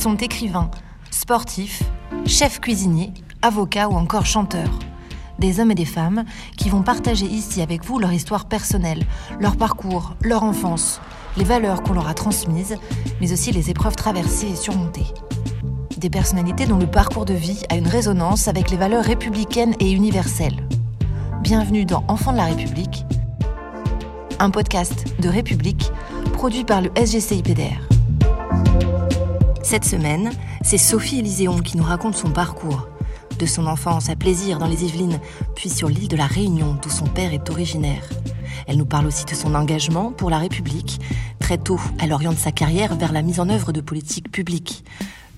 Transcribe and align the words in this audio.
sont 0.00 0.16
écrivains, 0.16 0.70
sportifs, 1.10 1.82
chefs 2.24 2.58
cuisiniers, 2.58 3.12
avocats 3.42 3.90
ou 3.90 3.92
encore 3.92 4.24
chanteurs. 4.24 4.78
Des 5.38 5.60
hommes 5.60 5.72
et 5.72 5.74
des 5.74 5.84
femmes 5.84 6.24
qui 6.56 6.70
vont 6.70 6.80
partager 6.80 7.26
ici 7.26 7.60
avec 7.60 7.84
vous 7.84 7.98
leur 7.98 8.10
histoire 8.10 8.46
personnelle, 8.46 9.04
leur 9.40 9.58
parcours, 9.58 10.14
leur 10.22 10.42
enfance, 10.42 11.02
les 11.36 11.44
valeurs 11.44 11.82
qu'on 11.82 11.92
leur 11.92 12.08
a 12.08 12.14
transmises, 12.14 12.78
mais 13.20 13.30
aussi 13.30 13.52
les 13.52 13.68
épreuves 13.68 13.94
traversées 13.94 14.48
et 14.48 14.56
surmontées. 14.56 15.12
Des 15.98 16.08
personnalités 16.08 16.64
dont 16.64 16.78
le 16.78 16.86
parcours 16.86 17.26
de 17.26 17.34
vie 17.34 17.62
a 17.68 17.76
une 17.76 17.88
résonance 17.88 18.48
avec 18.48 18.70
les 18.70 18.78
valeurs 18.78 19.04
républicaines 19.04 19.74
et 19.80 19.90
universelles. 19.92 20.66
Bienvenue 21.42 21.84
dans 21.84 22.04
Enfants 22.08 22.32
de 22.32 22.38
la 22.38 22.46
République, 22.46 23.04
un 24.38 24.48
podcast 24.48 25.04
de 25.20 25.28
République 25.28 25.92
produit 26.32 26.64
par 26.64 26.80
le 26.80 26.90
SGCIPDR. 26.96 27.99
Cette 29.62 29.84
semaine, 29.84 30.30
c'est 30.62 30.78
Sophie 30.78 31.18
Élyséon 31.18 31.60
qui 31.60 31.76
nous 31.76 31.84
raconte 31.84 32.16
son 32.16 32.30
parcours, 32.30 32.88
de 33.38 33.46
son 33.46 33.66
enfance 33.66 34.08
à 34.08 34.16
plaisir 34.16 34.58
dans 34.58 34.66
les 34.66 34.84
Yvelines, 34.84 35.20
puis 35.54 35.68
sur 35.68 35.88
l'île 35.88 36.08
de 36.08 36.16
la 36.16 36.26
Réunion 36.26 36.76
d'où 36.82 36.90
son 36.90 37.06
père 37.06 37.32
est 37.32 37.50
originaire. 37.50 38.08
Elle 38.66 38.78
nous 38.78 38.86
parle 38.86 39.06
aussi 39.06 39.24
de 39.24 39.34
son 39.34 39.54
engagement 39.54 40.12
pour 40.12 40.30
la 40.30 40.38
République. 40.38 41.00
Très 41.38 41.58
tôt, 41.58 41.80
elle 42.00 42.12
oriente 42.12 42.38
sa 42.38 42.52
carrière 42.52 42.96
vers 42.96 43.12
la 43.12 43.22
mise 43.22 43.40
en 43.40 43.48
œuvre 43.48 43.72
de 43.72 43.80
politiques 43.80 44.32
publiques. 44.32 44.84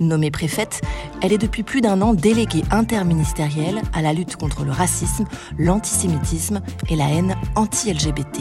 Nommée 0.00 0.30
préfète, 0.30 0.82
elle 1.20 1.32
est 1.32 1.38
depuis 1.38 1.62
plus 1.62 1.80
d'un 1.80 2.00
an 2.00 2.14
déléguée 2.14 2.64
interministérielle 2.70 3.82
à 3.92 4.02
la 4.02 4.12
lutte 4.12 4.36
contre 4.36 4.64
le 4.64 4.72
racisme, 4.72 5.24
l'antisémitisme 5.58 6.60
et 6.88 6.96
la 6.96 7.08
haine 7.08 7.36
anti-LGBT. 7.54 8.40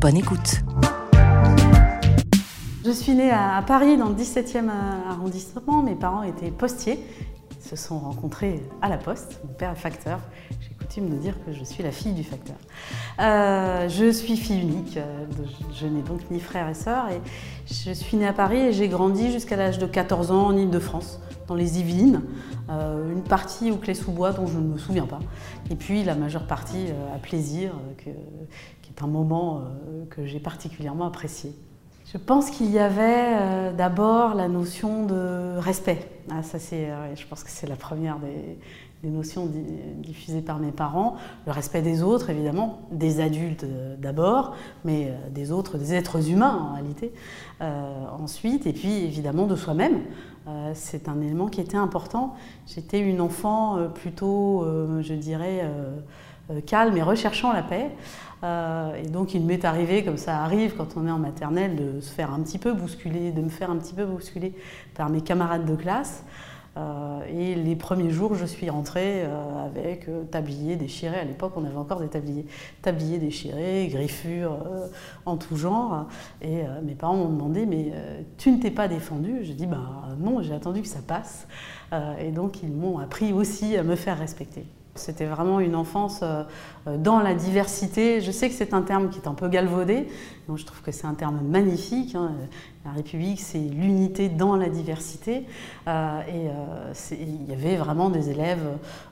Bonne 0.00 0.16
écoute. 0.16 0.62
Je 2.84 2.90
suis 2.90 3.14
née 3.14 3.30
à 3.30 3.62
Paris, 3.64 3.96
dans 3.96 4.08
le 4.08 4.14
17e 4.16 4.68
arrondissement. 5.08 5.82
Mes 5.82 5.94
parents 5.94 6.24
étaient 6.24 6.50
postiers. 6.50 6.98
Ils 7.56 7.68
se 7.68 7.76
sont 7.76 8.00
rencontrés 8.00 8.60
à 8.80 8.88
la 8.88 8.98
poste. 8.98 9.40
Mon 9.46 9.52
père 9.52 9.70
est 9.70 9.76
facteur. 9.76 10.18
J'ai 10.60 10.74
coutume 10.74 11.08
de 11.08 11.14
dire 11.14 11.36
que 11.46 11.52
je 11.52 11.62
suis 11.62 11.84
la 11.84 11.92
fille 11.92 12.12
du 12.12 12.24
facteur. 12.24 12.56
Euh, 13.20 13.88
je 13.88 14.10
suis 14.10 14.36
fille 14.36 14.62
unique. 14.62 14.98
Je 15.72 15.86
n'ai 15.86 16.02
donc 16.02 16.28
ni 16.32 16.40
frère 16.40 16.68
et 16.68 16.74
sœur. 16.74 17.06
Je 17.66 17.92
suis 17.92 18.16
née 18.16 18.26
à 18.26 18.32
Paris 18.32 18.58
et 18.58 18.72
j'ai 18.72 18.88
grandi 18.88 19.30
jusqu'à 19.30 19.54
l'âge 19.54 19.78
de 19.78 19.86
14 19.86 20.32
ans 20.32 20.46
en 20.46 20.56
Ile-de-France, 20.56 21.20
dans 21.46 21.54
les 21.54 21.78
Yvelines. 21.78 22.22
Euh, 22.68 23.12
une 23.12 23.22
partie 23.22 23.70
au 23.70 23.76
Clé-sous-Bois 23.76 24.32
dont 24.32 24.48
je 24.48 24.58
ne 24.58 24.66
me 24.66 24.78
souviens 24.78 25.06
pas. 25.06 25.20
Et 25.70 25.76
puis 25.76 26.02
la 26.02 26.16
majeure 26.16 26.48
partie 26.48 26.86
euh, 26.88 27.14
à 27.14 27.20
Plaisir, 27.20 27.74
qui 28.02 28.10
est 28.10 29.02
un 29.04 29.06
moment 29.06 29.62
que 30.10 30.26
j'ai 30.26 30.40
particulièrement 30.40 31.06
apprécié. 31.06 31.54
Je 32.12 32.18
pense 32.18 32.50
qu'il 32.50 32.70
y 32.70 32.78
avait 32.78 33.36
euh, 33.40 33.72
d'abord 33.72 34.34
la 34.34 34.46
notion 34.46 35.06
de 35.06 35.56
respect. 35.56 36.10
Ah, 36.30 36.42
ça, 36.42 36.58
euh, 36.74 37.14
je 37.16 37.26
pense 37.26 37.42
que 37.42 37.48
c'est 37.48 37.66
la 37.66 37.76
première 37.76 38.18
des, 38.18 39.08
notions 39.08 39.50
diffusées 39.96 40.42
par 40.42 40.58
mes 40.58 40.72
parents. 40.72 41.16
Le 41.46 41.52
respect 41.52 41.80
des 41.80 42.02
autres, 42.02 42.28
évidemment, 42.28 42.82
des 42.92 43.20
adultes 43.20 43.64
euh, 43.64 43.96
d'abord, 43.96 44.54
mais 44.84 45.12
des 45.30 45.52
autres, 45.52 45.78
des 45.78 45.94
êtres 45.94 46.30
humains 46.30 46.68
en 46.70 46.74
réalité. 46.74 47.12
ensuite, 48.20 48.66
et 48.66 48.74
puis 48.74 48.92
évidemment 49.04 49.46
de 49.46 49.56
soi-même. 49.56 50.02
c'est 50.74 51.08
un 51.08 51.20
élément 51.20 51.48
qui 51.48 51.62
était 51.62 51.78
important. 51.78 52.34
J'étais 52.66 53.00
une 53.00 53.20
enfant 53.20 53.88
plutôt, 53.94 54.64
je 55.00 55.14
dirais, 55.14 55.68
calme 56.66 56.96
et 56.96 57.02
recherchant 57.02 57.52
la 57.52 57.62
paix. 57.62 57.90
Euh, 58.44 58.94
et 58.96 59.06
donc 59.06 59.34
il 59.34 59.44
m'est 59.44 59.64
arrivé, 59.64 60.04
comme 60.04 60.16
ça 60.16 60.42
arrive 60.42 60.74
quand 60.76 60.96
on 60.96 61.06
est 61.06 61.10
en 61.10 61.18
maternelle, 61.18 61.76
de 61.76 62.00
se 62.00 62.12
faire 62.12 62.32
un 62.32 62.40
petit 62.40 62.58
peu 62.58 62.72
bousculer, 62.72 63.32
de 63.32 63.40
me 63.40 63.48
faire 63.48 63.70
un 63.70 63.76
petit 63.76 63.94
peu 63.94 64.04
bousculer 64.04 64.54
par 64.94 65.10
mes 65.10 65.20
camarades 65.20 65.64
de 65.64 65.76
classe. 65.76 66.24
Euh, 66.78 67.20
et 67.28 67.54
les 67.54 67.76
premiers 67.76 68.10
jours, 68.10 68.34
je 68.34 68.46
suis 68.46 68.70
rentrée 68.70 69.24
euh, 69.24 69.66
avec 69.66 70.08
tablier 70.30 70.76
déchiré. 70.76 71.18
À 71.18 71.24
l'époque, 71.24 71.52
on 71.56 71.64
avait 71.64 71.76
encore 71.76 72.00
des 72.00 72.08
tabliers, 72.08 72.46
tabliers 72.80 73.18
déchirés, 73.18 73.88
griffures 73.88 74.58
en 75.26 75.36
tout 75.36 75.56
genre. 75.56 76.06
Et 76.40 76.62
mes 76.82 76.94
parents 76.94 77.16
m'ont 77.16 77.28
demandé 77.28 77.66
Mais 77.66 77.92
tu 78.38 78.50
ne 78.50 78.58
t'es 78.58 78.70
pas 78.70 78.88
défendue? 78.88 79.40
J'ai 79.42 79.54
dit 79.54 79.66
Bah 79.66 80.08
non, 80.18 80.42
j'ai 80.42 80.54
attendu 80.54 80.80
que 80.80 80.88
ça 80.88 81.00
passe. 81.06 81.46
et 82.18 82.30
donc, 82.30 82.62
ils 82.62 82.72
m'ont 82.72 82.98
appris 82.98 83.32
aussi 83.34 83.76
à 83.76 83.82
me 83.82 83.94
faire 83.94 84.18
respecter. 84.18 84.64
C'était 84.94 85.24
vraiment 85.24 85.58
une 85.60 85.74
enfance 85.74 86.20
euh, 86.22 86.42
euh, 86.86 86.98
dans 86.98 87.20
la 87.20 87.34
diversité. 87.34 88.20
Je 88.20 88.30
sais 88.30 88.50
que 88.50 88.54
c'est 88.54 88.74
un 88.74 88.82
terme 88.82 89.08
qui 89.08 89.18
est 89.20 89.26
un 89.26 89.32
peu 89.32 89.48
galvaudé, 89.48 90.06
donc 90.48 90.58
je 90.58 90.66
trouve 90.66 90.82
que 90.82 90.92
c'est 90.92 91.06
un 91.06 91.14
terme 91.14 91.40
magnifique. 91.40 92.14
Hein. 92.14 92.32
La 92.84 92.90
République, 92.90 93.40
c'est 93.40 93.58
l'unité 93.58 94.28
dans 94.28 94.54
la 94.54 94.68
diversité. 94.68 95.46
Euh, 95.88 96.20
et 96.28 97.14
il 97.14 97.48
y 97.48 97.54
avait 97.54 97.76
vraiment 97.76 98.10
des 98.10 98.28
élèves 98.28 98.66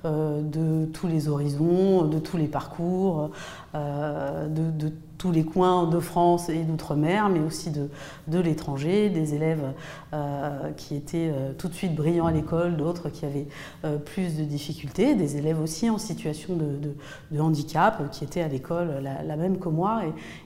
de 0.04 0.86
tous 0.86 1.06
les 1.06 1.28
horizons, 1.28 2.04
de 2.04 2.18
tous 2.18 2.36
les 2.36 2.48
parcours, 2.48 3.30
de, 3.74 4.70
de 4.70 4.92
tous 5.20 5.32
les 5.32 5.44
coins 5.44 5.86
de 5.86 6.00
France 6.00 6.48
et 6.48 6.62
d'outre-mer, 6.62 7.28
mais 7.28 7.40
aussi 7.40 7.70
de, 7.70 7.90
de 8.26 8.38
l'étranger, 8.38 9.10
des 9.10 9.34
élèves 9.34 9.74
euh, 10.14 10.70
qui 10.78 10.96
étaient 10.96 11.30
euh, 11.30 11.52
tout 11.52 11.68
de 11.68 11.74
suite 11.74 11.94
brillants 11.94 12.24
à 12.24 12.32
l'école, 12.32 12.78
d'autres 12.78 13.10
qui 13.10 13.26
avaient 13.26 13.46
euh, 13.84 13.98
plus 13.98 14.38
de 14.38 14.44
difficultés, 14.44 15.14
des 15.14 15.36
élèves 15.36 15.60
aussi 15.60 15.90
en 15.90 15.98
situation 15.98 16.56
de, 16.56 16.94
de, 17.30 17.40
handicap 17.40 18.10
qui 18.10 18.24
étaient 18.24 18.40
à 18.40 18.48
l'école 18.48 19.02
la, 19.02 19.36
même 19.36 19.58
que 19.58 19.68
moi. 19.68 20.00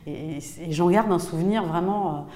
Et, 0.08 0.38
et 0.38 0.72
j'en 0.72 0.90
garde 0.90 1.12
un 1.12 1.20
souvenir 1.20 1.64
vraiment 1.64 2.26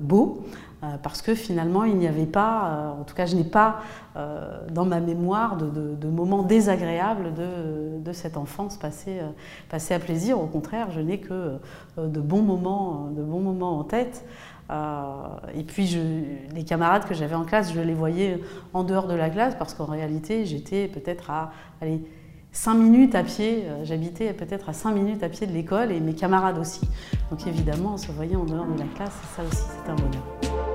beau. 0.00 0.46
Euh, 0.84 0.96
parce 1.02 1.22
que 1.22 1.34
finalement, 1.34 1.84
il 1.84 1.96
n'y 1.96 2.06
avait 2.06 2.26
pas, 2.26 2.68
euh, 2.68 3.00
en 3.00 3.04
tout 3.04 3.14
cas, 3.14 3.26
je 3.26 3.34
n'ai 3.34 3.44
pas 3.44 3.80
euh, 4.16 4.60
dans 4.70 4.84
ma 4.84 5.00
mémoire 5.00 5.56
de, 5.56 6.08
moments 6.08 6.42
désagréables 6.42 7.34
de, 7.34 8.12
cette 8.12 8.36
enfance 8.36 8.78
passée, 8.78 9.20
à 9.70 9.98
plaisir. 9.98 10.40
Au 10.40 10.46
contraire, 10.46 10.90
je 10.90 11.00
n'ai 11.00 11.18
que 11.18 11.58
de, 11.98 12.20
bons 12.20 12.42
moments, 12.42 13.10
de 13.10 13.22
bons 13.22 13.40
moments 13.40 13.78
en 13.78 13.84
tête. 13.84 14.24
et 14.70 15.62
puis, 15.64 15.98
les 16.54 16.64
camarades 16.64 17.04
que 17.04 17.14
j'avais 17.14 17.34
en 17.34 17.44
classe, 17.44 17.72
je 17.72 17.80
les 17.80 17.92
voyais 17.92 18.40
en 18.72 18.82
dehors 18.82 19.06
de 19.06 19.14
la 19.14 19.28
classe 19.28 19.54
parce 19.56 19.74
qu'en 19.74 19.84
réalité, 19.84 20.46
j'étais 20.46 20.88
peut-être 20.88 21.30
à 21.30 21.52
aller 21.82 22.02
5 22.52 22.74
minutes 22.74 23.14
à 23.14 23.22
pied, 23.22 23.66
j'habitais 23.84 24.32
peut-être 24.32 24.70
à 24.70 24.72
5 24.72 24.92
minutes 24.92 25.22
à 25.22 25.28
pied 25.28 25.46
de 25.46 25.52
l'école 25.52 25.92
et 25.92 26.00
mes 26.00 26.14
camarades 26.14 26.58
aussi. 26.58 26.88
Donc 27.30 27.46
évidemment, 27.46 27.92
on 27.94 27.98
se 27.98 28.10
voyait 28.10 28.36
en 28.36 28.44
dehors 28.44 28.66
de 28.66 28.78
la 28.78 28.86
classe 28.96 29.14
et 29.22 29.36
ça 29.36 29.42
aussi, 29.46 29.62
c'était 29.76 29.90
un 29.90 29.96
bonheur. 29.96 30.67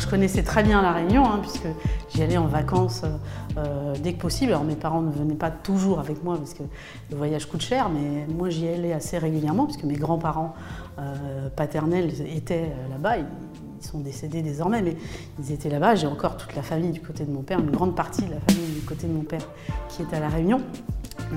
Je 0.00 0.16
connaissais 0.16 0.42
très 0.42 0.64
bien 0.64 0.82
La 0.82 0.92
Réunion, 0.92 1.24
hein, 1.24 1.38
puisque 1.40 1.68
j'y 2.12 2.22
allais 2.22 2.36
en 2.36 2.46
vacances 2.46 3.02
euh, 3.56 3.94
dès 4.02 4.14
que 4.14 4.20
possible. 4.20 4.50
Alors 4.50 4.64
mes 4.64 4.74
parents 4.74 5.02
ne 5.02 5.12
venaient 5.12 5.34
pas 5.36 5.52
toujours 5.52 6.00
avec 6.00 6.24
moi, 6.24 6.36
parce 6.36 6.54
que 6.54 6.64
le 7.10 7.16
voyage 7.16 7.46
coûte 7.46 7.62
cher, 7.62 7.88
mais 7.90 8.26
moi 8.26 8.50
j'y 8.50 8.66
allais 8.66 8.92
assez 8.92 9.18
régulièrement, 9.18 9.66
puisque 9.66 9.84
mes 9.84 9.94
grands-parents 9.94 10.54
euh, 10.98 11.48
paternels 11.54 12.10
étaient 12.34 12.72
euh, 12.72 12.88
là-bas. 12.90 13.18
Sont 13.84 14.00
décédés 14.00 14.42
désormais, 14.42 14.82
mais 14.82 14.96
ils 15.38 15.52
étaient 15.52 15.70
là-bas. 15.70 15.94
J'ai 15.94 16.06
encore 16.06 16.36
toute 16.36 16.54
la 16.54 16.62
famille 16.62 16.90
du 16.90 17.00
côté 17.00 17.24
de 17.24 17.30
mon 17.30 17.42
père, 17.42 17.58
une 17.60 17.70
grande 17.70 17.96
partie 17.96 18.22
de 18.22 18.30
la 18.30 18.40
famille 18.40 18.74
du 18.74 18.82
côté 18.82 19.06
de 19.06 19.12
mon 19.12 19.22
père 19.22 19.46
qui 19.88 20.02
est 20.02 20.14
à 20.14 20.20
La 20.20 20.28
Réunion. 20.28 20.60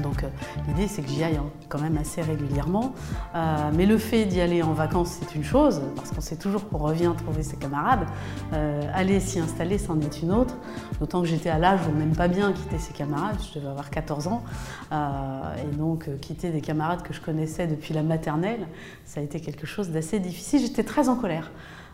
Donc 0.02 0.24
euh, 0.24 0.28
l'idée 0.68 0.88
c'est 0.88 1.02
que 1.02 1.10
j'y 1.10 1.24
aille 1.24 1.36
hein, 1.36 1.50
quand 1.70 1.80
même 1.80 1.98
assez 1.98 2.22
régulièrement. 2.22 2.94
Euh, 3.36 3.72
mais 3.74 3.86
le 3.86 3.98
fait 3.98 4.26
d'y 4.26 4.42
aller 4.42 4.64
en 4.64 4.74
vacances 4.74 5.20
c'est 5.20 5.36
une 5.36 5.44
chose, 5.44 5.82
parce 5.96 6.12
qu'on 6.12 6.22
sait 6.22 6.36
toujours 6.36 6.68
qu'on 6.68 6.78
revient 6.78 7.12
trouver 7.18 7.44
ses 7.44 7.58
camarades. 7.58 8.08
Euh, 8.54 8.82
aller 8.94 9.20
s'y 9.20 9.40
installer 9.40 9.78
c'en 9.78 10.00
est 10.00 10.22
une 10.22 10.32
autre. 10.32 10.56
D'autant 11.00 11.22
que 11.22 11.28
j'étais 11.28 11.50
à 11.50 11.60
l'âge 11.60 11.82
où 11.88 11.92
on 11.92 12.00
n'aime 12.00 12.16
pas 12.16 12.28
bien 12.28 12.52
quitter 12.54 12.78
ses 12.78 12.94
camarades, 12.94 13.38
je 13.48 13.60
devais 13.60 13.70
avoir 13.70 13.90
14 13.90 14.28
ans. 14.28 14.44
et 14.92 15.76
donc 15.76 16.10
quitter 16.22 16.50
des 16.50 16.62
camarades 16.62 17.04
que 17.04 17.14
je 17.14 17.22
connaissais 17.22 17.68
depuis 17.68 17.94
la 17.94 18.04
maternelle, 18.04 18.68
ça 19.06 19.20
a 19.20 19.24
été 19.24 19.40
quelque 19.40 19.68
chose 19.68 19.90
d'assez 19.90 20.20
difficile. 20.20 20.62
J'étais 20.62 20.84
très 20.84 21.10
en 21.10 21.16
colère. 21.16 21.52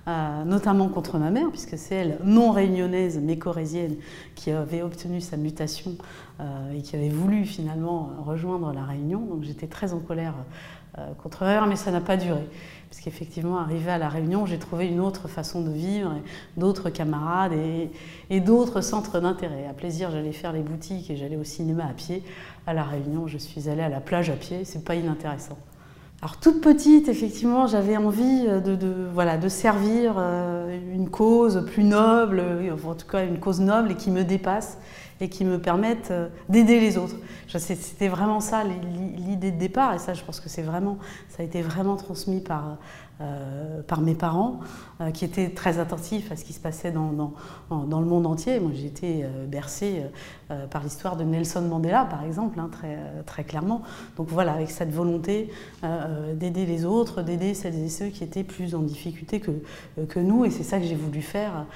Euh, 0.07 0.44
notamment 0.44 0.88
contre 0.88 1.18
ma 1.18 1.30
mère, 1.30 1.50
puisque 1.50 1.78
c'est 1.78 1.96
elle, 1.96 2.18
non 2.24 2.51
réunionnaise 2.51 3.19
mais 3.22 3.38
corésienne, 3.38 3.96
qui 4.34 4.50
avait 4.50 4.81
obtenu 4.81 5.22
sa 5.22 5.38
mutation 5.38 5.96
euh, 6.40 6.72
et 6.72 6.81
qui 6.81 6.96
avait 6.96 7.10
voulu 7.10 7.46
finalement 7.46 8.10
rejoindre 8.25 8.72
la 8.74 8.84
Réunion. 8.86 9.19
Donc 9.19 9.44
j'étais 9.44 9.68
très 9.68 9.94
en 9.94 10.00
colère 10.00 10.34
euh, 10.98 11.13
contre 11.22 11.44
elle, 11.44 11.68
mais 11.68 11.75
ça 11.75 11.92
n'a 11.92 12.01
pas 12.01 12.18
duré. 12.18 12.42
Puisqu'effectivement, 12.90 13.60
arrivé 13.60 13.92
à 13.92 14.00
la 14.00 14.10
Réunion, 14.10 14.48
j'ai 14.48 14.57
trouvé 14.57 14.88
une 14.88 15.00
autre 15.00 15.28
façon 15.28 15.62
de 15.62 15.69
vivre, 15.69 16.16
d'autres 16.57 16.90
camarades 16.90 17.54
et, 17.54 17.92
et 18.31 18.40
d'autres 18.40 18.81
centres 18.81 19.19
d'intérêt. 19.19 19.68
À 19.68 19.74
plaisir, 19.74 20.10
j'allais 20.10 20.31
faire 20.31 20.54
les 20.54 20.63
boutiques 20.63 21.12
et 21.12 21.18
j'allais 21.18 21.38
au 21.38 21.44
cinéma 21.44 21.84
à 21.86 21.94
pied. 21.94 22.24
À 22.66 22.74
la 22.74 22.84
Réunion, 22.84 23.28
je 23.28 23.38
suis 23.38 23.69
allée 23.69 23.84
à 23.84 23.90
la 23.90 24.00
plage 24.00 24.31
à 24.31 24.36
pied, 24.36 24.66
c'est 24.66 24.84
pas 24.84 24.96
inintéressant. 24.96 25.57
Alors 26.21 26.36
toute 26.38 26.60
petite, 26.60 27.07
effectivement, 27.07 27.66
j'avais 27.66 27.95
envie 27.95 28.45
de, 28.45 29.07
voilà, 29.13 29.38
de 29.38 29.48
servir 29.48 30.16
euh, 30.18 30.77
une 30.94 31.10
cause 31.10 31.66
plus 31.71 31.86
noble, 31.86 32.44
en 32.86 32.94
tout 32.94 33.07
cas 33.07 33.25
une 33.25 33.39
cause 33.39 33.62
noble 33.62 33.92
et 33.92 33.95
qui 33.95 34.12
me 34.12 34.25
dépasse 34.25 34.77
et 35.21 35.30
qui 35.30 35.45
me 35.45 35.60
permette 35.60 36.12
euh, 36.12 36.27
d'aider 36.50 36.81
les 36.81 36.98
autres. 36.98 37.16
C'était 37.48 38.10
vraiment 38.10 38.42
ça 38.42 38.63
l'idée 38.63 39.51
de 39.51 39.57
départ 39.57 39.94
et 39.94 40.00
ça, 40.00 40.13
je 40.13 40.21
pense 40.24 40.42
que 40.42 40.50
c'est 40.50 40.62
vraiment, 40.62 40.98
ça 41.30 41.42
a 41.42 41.45
été 41.45 41.62
vraiment 41.62 41.95
transmis 41.95 42.42
par, 42.42 42.77
euh, 43.21 43.81
par 43.86 44.00
mes 44.00 44.16
parents, 44.16 44.62
euh, 45.01 45.12
qui 45.12 45.25
étaient 45.25 45.50
très 45.50 45.77
attentifs 45.80 46.31
à 46.31 46.38
ce 46.38 46.45
qui 46.45 46.54
se 46.54 46.60
passait 46.62 46.92
dans, 46.92 47.33
dans, 47.69 48.00
le 48.00 48.06
monde 48.06 48.25
entier. 48.25 48.62
Moi, 48.62 48.71
j'ai 48.74 48.86
été 48.86 49.25
euh, 49.25 49.45
bercée 49.45 50.04
par 50.71 50.81
l'histoire 50.81 51.16
de 51.16 51.24
Nelson 51.24 51.62
Mandela, 51.62 52.06
par 52.06 52.24
exemple, 52.24 52.60
hein, 52.60 52.69
très, 52.71 52.98
très 53.27 53.44
clairement. 53.44 53.83
Donc 54.18 54.30
voilà, 54.30 54.54
avec 54.54 54.71
cette 54.71 54.92
volonté 54.92 55.51
d'aider 56.33 56.66
les 56.66 56.86
autres, 56.86 57.21
d'aider 57.21 57.54
celles 57.54 57.75
et 57.75 57.88
ceux 57.88 58.07
qui 58.07 58.24
étaient 58.24 58.44
plus 58.44 58.74
en 58.74 58.80
difficulté 58.80 59.39
que, 59.42 59.51
que 60.06 60.19
nous. 60.19 60.45
Et 60.45 60.50
c'est 60.50 60.63
ça 60.63 60.80
que 60.80 60.86
j'ai 60.86 60.95
voulu 60.95 61.22
faire 61.22 61.68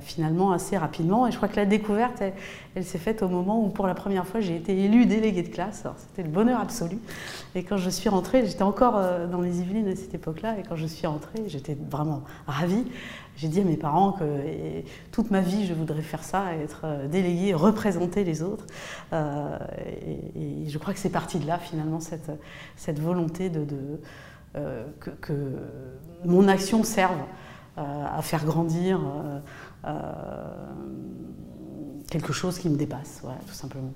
finalement 0.00 0.52
assez 0.52 0.78
rapidement. 0.78 1.26
Et 1.26 1.30
je 1.30 1.36
crois 1.36 1.48
que 1.48 1.56
la 1.56 1.66
découverte, 1.66 2.22
elle, 2.22 2.32
elle 2.74 2.84
s'est 2.84 2.96
faite 2.96 3.22
au 3.22 3.28
moment 3.28 3.62
où, 3.62 3.68
pour 3.68 3.86
la 3.86 3.94
première 3.94 4.26
fois, 4.26 4.40
j'ai 4.40 4.56
été 4.56 4.74
élue 4.82 5.04
déléguée 5.04 5.42
de 5.42 5.50
classe. 5.50 5.84
C'était 5.98 6.22
le 6.22 6.32
bonheur 6.32 6.58
absolu. 6.58 6.96
Et 7.56 7.64
quand 7.64 7.78
je 7.78 7.88
suis 7.88 8.10
rentrée, 8.10 8.46
j'étais 8.46 8.62
encore 8.62 9.00
dans 9.30 9.40
les 9.40 9.60
Yvelines 9.60 9.88
à 9.88 9.96
cette 9.96 10.14
époque-là. 10.14 10.58
Et 10.58 10.62
quand 10.62 10.76
je 10.76 10.86
suis 10.86 11.06
rentrée, 11.06 11.44
j'étais 11.46 11.74
vraiment 11.90 12.22
ravie. 12.46 12.84
J'ai 13.36 13.48
dit 13.48 13.60
à 13.60 13.64
mes 13.64 13.76
parents 13.76 14.12
que 14.12 14.24
toute 15.12 15.30
ma 15.30 15.40
vie, 15.40 15.66
je 15.66 15.74
voudrais 15.74 16.02
faire 16.02 16.24
ça, 16.24 16.54
être 16.54 16.82
euh, 16.84 17.06
déléguée, 17.06 17.52
représenter 17.54 18.24
les 18.24 18.42
autres. 18.42 18.66
Euh, 19.12 19.58
et, 20.36 20.68
je 20.68 20.78
crois 20.78 20.94
que 20.94 20.98
c'est 20.98 21.10
parti 21.10 21.38
de 21.38 21.46
là, 21.46 21.58
finalement, 21.58 22.00
cette, 22.00 22.98
volonté 22.98 23.50
euh, 24.56 24.86
que, 25.00 25.32
mon 26.24 26.48
action 26.48 26.82
serve 26.82 27.18
à 27.76 28.22
faire 28.22 28.44
grandir 28.46 29.00
quelque 32.10 32.32
chose 32.32 32.58
qui 32.58 32.70
me 32.70 32.76
dépasse, 32.76 33.22
tout 33.46 33.54
simplement. 33.54 33.92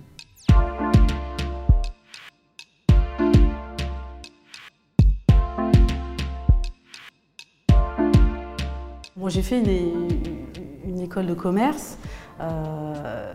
J'ai 9.31 9.43
fait 9.43 9.59
une, 9.59 11.01
école 11.01 11.27
de 11.27 11.35
commerce 11.35 11.97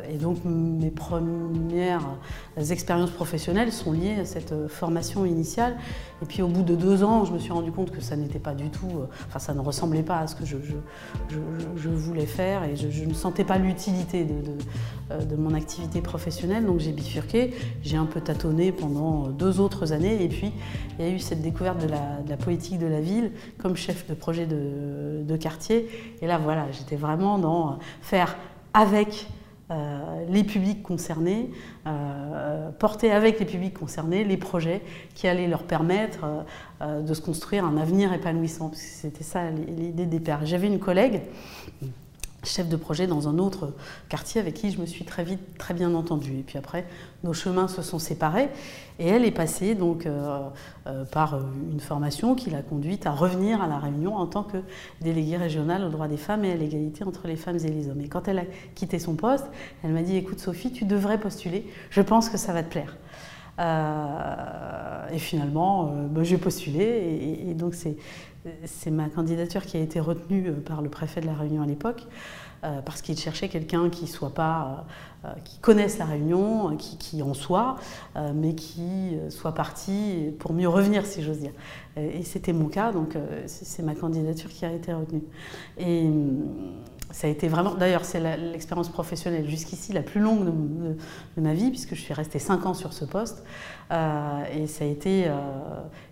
et 0.10 0.18
donc 0.18 0.38
mes 0.46 0.92
premières 0.92 2.06
expériences 2.70 3.12
professionnelles 3.12 3.72
sont 3.72 3.92
liées 3.92 4.20
à 4.20 4.26
cette 4.26 4.68
formation 4.68 5.26
initiale. 5.26 5.78
Et 6.22 6.26
puis 6.26 6.42
au 6.42 6.48
bout 6.48 6.64
de 6.64 6.76
deux 6.76 7.04
ans, 7.04 7.26
je 7.26 7.34
me 7.34 7.40
suis 7.40 7.52
rendu 7.52 7.72
compte 7.72 7.92
que 7.92 8.02
ça 8.02 8.16
n'était 8.16 8.40
pas 8.40 8.54
du 8.54 8.70
tout, 8.70 8.88
euh, 8.88 9.08
enfin 9.28 9.40
ça 9.40 9.54
ne 9.54 9.60
ressemblait 9.60 10.04
pas 10.04 10.20
à 10.20 10.28
ce 10.28 10.36
que 10.36 10.46
je, 10.46 10.56
voulais 11.90 12.26
faire 12.26 12.64
et 12.64 12.76
je, 12.76 13.04
ne 13.04 13.14
sentais 13.14 13.44
pas 13.44 13.58
l'utilité 13.58 14.24
de, 14.24 14.34
euh, 15.12 15.38
mon 15.38 15.54
activité 15.54 16.02
professionnelle. 16.02 16.66
Donc 16.66 16.80
j'ai 16.80 16.94
bifurqué, 16.94 17.54
j'ai 17.84 17.98
un 17.98 18.06
peu 18.06 18.22
tâtonné 18.22 18.72
pendant 18.72 19.28
deux 19.28 19.60
autres 19.60 19.92
années 19.92 20.24
et 20.24 20.30
puis 20.30 20.52
il 20.98 21.06
y 21.06 21.08
a 21.08 21.12
eu 21.12 21.20
cette 21.20 21.42
découverte 21.42 21.82
de 21.82 21.88
la 21.88 22.38
politique 22.38 22.80
de 22.80 22.88
la 22.88 23.02
ville 23.02 23.32
comme 23.58 23.76
chef 23.76 24.08
de 24.08 24.14
projet 24.14 24.46
de, 24.46 25.36
quartier. 25.36 25.90
Et 26.22 26.28
là 26.28 26.38
voilà, 26.38 26.72
j'étais 26.72 26.96
vraiment 26.96 27.38
dans 27.38 27.78
faire 28.02 28.38
avec 28.76 29.28
euh, 29.72 30.26
les 30.30 30.44
publics 30.44 30.84
concernés, 30.84 31.50
euh, 31.88 32.70
porter 32.78 33.12
avec 33.12 33.40
les 33.40 33.48
publics 33.48 33.74
concernés 33.74 34.24
les 34.24 34.38
projets 34.38 34.84
qui 35.16 35.28
allaient 35.28 35.48
leur 35.48 35.64
permettre 35.64 36.46
euh, 36.82 37.02
de 37.02 37.14
se 37.16 37.22
construire 37.22 37.66
un 37.66 37.78
avenir 37.78 38.14
épanouissant. 38.14 38.70
C'était 38.76 39.24
ça 39.24 39.50
l'idée 39.50 40.06
des 40.06 40.20
pères. 40.20 40.46
J'avais 40.46 40.68
une 40.68 40.78
collègue 40.78 41.22
chef 42.46 42.70
de 42.70 42.76
projet 42.76 43.08
dans 43.08 43.28
un 43.28 43.38
autre 43.40 43.74
quartier 44.10 44.40
avec 44.40 44.54
qui 44.54 44.72
je 44.72 44.80
me 44.80 44.86
suis 44.86 45.06
très 45.06 45.24
vite 45.24 45.58
très 45.58 45.74
bien 45.74 45.94
entendue. 45.94 46.40
Et 46.40 46.44
puis 46.44 46.58
après, 46.58 46.86
nos 47.24 47.34
chemins 47.34 47.68
se 47.68 47.82
sont 47.82 48.00
séparés 48.00 48.50
et 49.00 49.08
elle 49.08 49.26
est 49.26 49.32
passée 49.32 49.76
donc 49.76 50.06
euh, 50.06 50.40
euh, 50.88 51.06
par 51.06 51.40
une 51.72 51.80
formation 51.80 52.36
qui 52.36 52.50
l'a 52.50 52.62
conduite 52.62 53.06
à 53.06 53.12
revenir 53.12 53.62
à 53.62 53.68
la 53.68 53.78
Réunion 53.78 54.16
en 54.16 54.28
tant 54.28 54.44
que 54.44 54.58
déléguée 55.02 55.38
régionale 55.38 55.84
aux 55.84 55.90
droits 55.90 56.08
des 56.08 56.18
femmes 56.18 56.46
et 56.46 56.52
à 56.52 56.56
l'égalité 56.56 57.04
entre 57.04 57.28
les 57.28 57.36
femmes 57.36 57.58
et 57.58 57.70
les 57.70 57.90
hommes. 57.90 58.02
Et 58.02 58.08
quand 58.08 58.28
elle 58.28 58.40
a 58.40 58.46
quitté 58.76 59.00
son 59.00 59.16
poste, 59.16 59.48
elle 59.84 59.92
m'a 59.92 60.02
dit 60.02 60.16
"Écoute 60.16 60.40
Sophie, 60.40 60.72
tu 60.72 60.86
devrais 60.86 61.20
postuler. 61.20 61.70
Je 61.90 62.02
pense 62.02 62.30
que 62.30 62.38
ça 62.38 62.54
va 62.54 62.64
te 62.64 62.70
plaire." 62.70 62.96
Euh, 63.58 65.10
et 65.12 65.20
finalement, 65.20 65.94
bah, 66.10 66.24
j'ai 66.24 66.38
postulé 66.38 67.44
et, 67.48 67.54
donc 67.54 67.74
c'est 68.66 68.92
ma 68.92 69.10
candidature 69.10 69.66
qui 69.66 69.78
a 69.78 69.80
été 69.80 70.00
retenue 70.00 70.48
euh, 70.48 70.54
par 70.54 70.82
le 70.82 70.90
préfet 70.90 71.22
de 71.22 71.26
la 71.26 71.34
Réunion 71.34 71.64
à 71.64 71.66
l'époque, 71.66 72.06
euh, 72.64 72.82
parce 72.82 73.02
qu'il 73.02 73.18
cherchait 73.18 73.50
quelqu'un 73.50 73.90
qui 73.90 74.08
soit 74.08 74.34
pas, 74.34 74.86
euh, 75.24 75.30
qui 75.44 75.58
connaisse 75.60 75.98
la 75.98 76.06
Réunion, 76.06 76.78
qui, 76.78 77.22
en 77.22 77.34
soit, 77.34 77.78
mais 78.34 78.56
qui 78.56 79.18
soit 79.30 79.54
parti 79.54 80.34
pour 80.40 80.54
mieux 80.54 80.70
revenir, 80.70 81.06
si 81.06 81.22
j'ose 81.22 81.40
dire. 81.40 81.54
Et 81.98 82.24
c'était 82.24 82.54
mon 82.54 82.68
cas, 82.68 82.92
donc 82.92 83.18
c'est 83.46 83.84
ma 83.84 83.96
candidature 83.96 84.50
qui 84.50 84.66
a 84.66 84.72
été 84.72 84.94
retenue. 84.94 85.24
Et 85.78 86.10
d'ailleurs, 87.78 88.06
c'est 88.06 88.20
l'expérience 88.38 88.90
professionnelle 88.90 89.50
jusqu'ici 89.50 89.94
la 89.94 90.02
plus 90.02 90.22
longue 90.22 90.46
de, 90.46 91.42
ma 91.42 91.54
vie, 91.54 91.70
puisque 91.70 91.96
je 91.96 92.02
suis 92.02 92.14
restée 92.14 92.40
cinq 92.40 92.66
ans 92.66 92.74
sur 92.74 92.94
ce 92.94 93.06
poste, 93.06 93.44
et 93.92 94.68
ça 94.68 94.84
a 94.84 94.88
été 94.88 95.30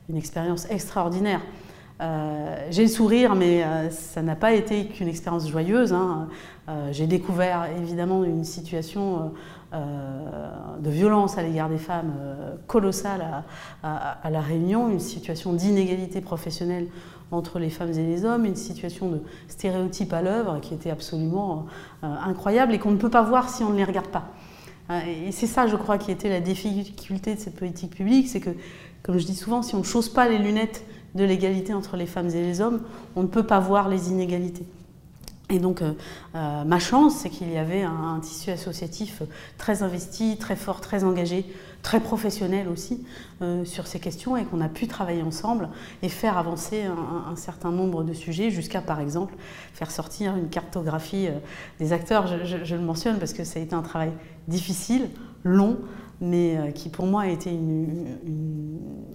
une 0.09 0.17
expérience 0.17 0.69
extraordinaire. 0.69 1.41
Euh, 2.01 2.67
j'ai 2.69 2.83
le 2.83 2.89
sourire, 2.89 3.35
mais 3.35 3.63
euh, 3.63 3.89
ça 3.89 4.21
n'a 4.21 4.35
pas 4.35 4.53
été 4.53 4.87
qu'une 4.87 5.07
expérience 5.07 5.47
joyeuse. 5.49 5.93
Hein. 5.93 6.27
Euh, 6.67 6.89
j'ai 6.91 7.07
découvert 7.07 7.67
évidemment 7.77 8.23
une 8.23 8.43
situation 8.43 9.31
de 9.73 10.89
violence 10.91 11.39
à 11.39 11.41
l'égard 11.41 11.67
des 11.67 11.79
femmes 11.79 12.13
colossale 12.67 13.43
à, 13.81 14.29
La 14.29 14.39
Réunion, 14.39 14.87
une 14.87 14.99
situation 14.99 15.51
d'inégalité 15.51 16.21
professionnelle 16.21 16.89
entre 17.33 17.59
les 17.59 17.69
femmes 17.69 17.91
et 17.91 18.05
les 18.05 18.25
hommes, 18.25 18.45
une 18.45 18.55
situation 18.55 19.09
de 19.09 19.21
stéréotypes 19.47 20.13
à 20.13 20.21
l'œuvre 20.21 20.59
qui 20.61 20.73
était 20.73 20.91
absolument 20.91 21.65
incroyable 22.01 22.73
et 22.73 22.79
qu'on 22.79 22.91
ne 22.91 22.97
peut 22.97 23.09
pas 23.09 23.23
voir 23.23 23.49
si 23.49 23.63
on 23.63 23.69
ne 23.69 23.77
les 23.77 23.83
regarde 23.83 24.07
pas. 24.07 24.31
Et 25.07 25.31
c'est 25.31 25.47
ça, 25.47 25.67
je 25.67 25.75
crois, 25.75 25.97
qui 25.97 26.11
était 26.11 26.29
la 26.29 26.41
difficulté 26.41 27.35
de 27.35 27.39
cette 27.39 27.55
politique 27.55 27.95
publique, 27.95 28.27
c'est 28.27 28.39
que, 28.39 28.51
comme 29.01 29.17
je 29.17 29.25
dis 29.25 29.35
souvent, 29.35 29.61
si 29.61 29.75
on 29.75 29.79
ne 29.79 29.83
chausse 29.83 30.09
pas 30.09 30.27
les 30.27 30.37
lunettes 30.37 30.85
de 31.15 31.23
l'égalité 31.23 31.73
entre 31.73 31.97
les 31.97 32.05
femmes 32.05 32.29
et 32.29 32.41
les 32.41 32.61
hommes, 32.61 32.81
on 33.15 33.23
ne 33.23 33.27
peut 33.27 33.45
pas 33.45 33.59
voir 33.59 33.89
les 33.89 34.09
inégalités. 34.09 34.65
Et 35.49 35.59
donc, 35.59 35.81
euh, 35.81 35.93
euh, 36.35 36.63
ma 36.63 36.79
chance, 36.79 37.17
c'est 37.17 37.29
qu'il 37.29 37.51
y 37.51 37.57
avait 37.57 37.83
un, 37.83 38.19
tissu 38.21 38.49
associatif 38.49 39.21
très 39.57 39.83
investi, 39.83 40.37
très 40.37 40.55
fort, 40.55 40.81
très 40.81 41.03
engagé, 41.03 41.45
très 41.83 41.99
professionnel 41.99 42.67
aussi 42.67 43.05
euh, 43.43 43.63
sur 43.65 43.85
ces 43.85 43.99
questions 43.99 44.35
et 44.35 44.45
qu'on 44.45 44.61
a 44.61 44.69
pu 44.69 44.87
travailler 44.87 45.21
ensemble 45.21 45.69
et 46.01 46.09
faire 46.09 46.37
avancer 46.37 46.83
un, 46.83 47.35
certain 47.35 47.71
nombre 47.71 48.03
de 48.03 48.13
sujets 48.13 48.49
jusqu'à, 48.49 48.81
par 48.81 48.99
exemple, 48.99 49.35
faire 49.73 49.91
sortir 49.91 50.35
une 50.35 50.49
cartographie 50.49 51.27
des 51.79 51.93
acteurs. 51.93 52.25
Je, 52.25 52.75
le 52.75 52.81
mentionne 52.81 53.19
parce 53.19 53.33
que 53.33 53.43
ça 53.43 53.59
a 53.59 53.61
été 53.61 53.75
un 53.75 53.81
travail 53.81 54.11
difficile, 54.47 55.09
long, 55.43 55.77
mais 56.21 56.71
qui 56.73 56.89
pour 56.89 57.05
moi 57.05 57.23
a 57.23 57.27
été 57.27 57.51
une, 57.51 58.17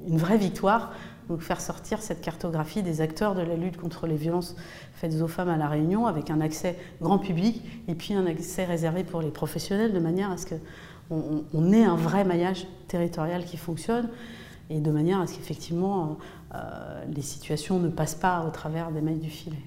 une 0.07 0.19
vraie 0.19 0.39
victoire 0.39 0.93
donc 1.29 1.43
faire 1.43 1.61
sortir 1.61 2.01
cette 2.01 2.21
cartographie 2.21 2.83
des 2.83 3.01
acteurs 3.01 3.35
de 3.35 3.43
la 3.43 3.55
lutte 3.55 3.77
contre 3.77 4.07
les 4.07 4.17
violences 4.17 4.57
faites 4.95 5.21
aux 5.21 5.29
femmes 5.29 5.51
à 5.51 5.57
La 5.57 5.69
Réunion 5.69 6.07
avec 6.07 6.31
un 6.31 6.41
accès 6.41 6.77
grand 7.01 7.19
public 7.19 7.63
et 7.87 7.95
puis 7.95 8.15
un 8.15 8.27
accès 8.27 8.65
réservé 8.65 9.05
pour 9.05 9.21
les 9.21 9.31
professionnels 9.31 9.93
de 9.93 9.99
manière 9.99 10.31
à 10.31 10.39
ce 10.39 10.47
qu'on 10.47 10.59
on 11.11 11.73
ait 11.73 11.85
un 11.85 11.97
vrai 11.97 12.25
maillage 12.25 12.67
territorial 12.87 13.45
qui 13.45 13.57
fonctionne 13.57 14.09
et 14.71 14.81
de 14.81 14.91
manière 14.91 15.21
à 15.21 15.27
ce 15.27 15.35
qu'effectivement 15.35 16.19
euh, 16.55 17.05
les 17.15 17.23
situations 17.23 17.79
ne 17.79 17.89
passent 17.89 18.15
pas 18.15 18.45
au 18.47 18.51
travers 18.51 18.91
des 18.91 19.01
mailles 19.01 19.19
du 19.19 19.31
filet. 19.31 19.63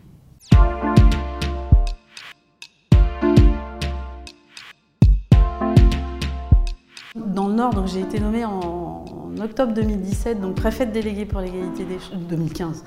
Dans 7.14 7.50
le 7.50 7.56
Nord, 7.56 7.88
j'ai 7.88 8.00
été 8.00 8.22
nommée 8.22 8.46
en, 8.46 9.04
octobre 9.42 9.74
2017, 9.74 10.40
donc 10.40 10.56
préfète 10.56 10.94
déléguée 10.94 11.26
pour 11.26 11.42
l'égalité 11.42 11.84
des 11.84 11.98
2015, 12.30 12.86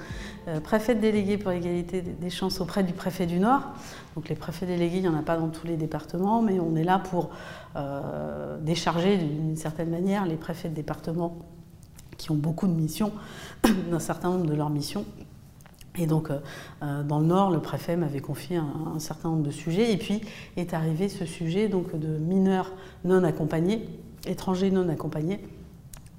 euh, 0.48 0.60
préfète 0.60 0.98
déléguée 0.98 1.36
pour 1.36 1.50
l'égalité 1.50 2.00
des 2.00 2.30
chances 2.30 2.60
auprès 2.62 2.84
du 2.84 2.94
préfet 2.94 3.26
du 3.26 3.38
Nord. 3.38 3.60
Donc 4.14 4.30
les 4.30 4.34
préfets 4.34 4.64
délégués, 4.64 4.98
il 4.98 5.02
n'y 5.02 5.08
en 5.08 5.18
a 5.18 5.22
pas 5.22 5.36
dans 5.36 5.48
tous 5.48 5.66
les 5.66 5.76
départements, 5.76 6.40
mais 6.40 6.58
on 6.58 6.74
est 6.74 6.84
là 6.84 6.98
pour 6.98 7.30
euh, 7.76 8.58
décharger 8.60 9.18
d'une 9.18 9.56
certaine 9.56 9.90
manière 9.90 10.24
les 10.24 10.36
préfets 10.36 10.70
de 10.70 10.74
département 10.74 11.36
qui 12.16 12.30
ont 12.30 12.36
beaucoup 12.36 12.66
de 12.66 12.72
missions, 12.72 13.12
d'un 13.90 13.98
certain 13.98 14.30
nombre 14.30 14.46
de 14.46 14.54
leurs 14.54 14.70
missions. 14.70 15.04
Et 15.98 16.06
donc, 16.06 16.30
euh, 16.30 17.02
dans 17.02 17.20
le 17.20 17.26
Nord, 17.26 17.50
le 17.50 17.60
préfet 17.60 17.96
m'avait 17.96 18.20
confié 18.20 18.56
un, 18.56 18.98
certain 18.98 19.28
nombre 19.28 19.42
de 19.42 19.50
sujets. 19.50 19.92
Et 19.92 19.96
puis 19.96 20.22
est 20.56 20.72
arrivé 20.72 21.08
ce 21.08 21.26
sujet 21.26 21.68
donc, 21.68 21.94
de 21.98 22.18
mineurs 22.18 22.72
non 23.04 23.22
accompagnés 23.22 23.86
étrangers 24.26 24.70
non 24.70 24.88
accompagnés 24.88 25.40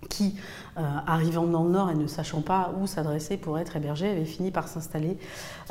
qui, 0.09 0.35
euh, 0.77 0.81
arrivant 1.07 1.45
dans 1.45 1.63
le 1.63 1.71
nord 1.71 1.89
et 1.89 1.95
ne 1.95 2.07
sachant 2.07 2.41
pas 2.41 2.74
où 2.79 2.88
s'adresser 2.88 3.38
pour 3.38 3.57
être 3.59 3.75
hébergé, 3.75 4.09
avait 4.09 4.25
fini 4.25 4.51
par 4.51 4.67
s'installer 4.67 5.17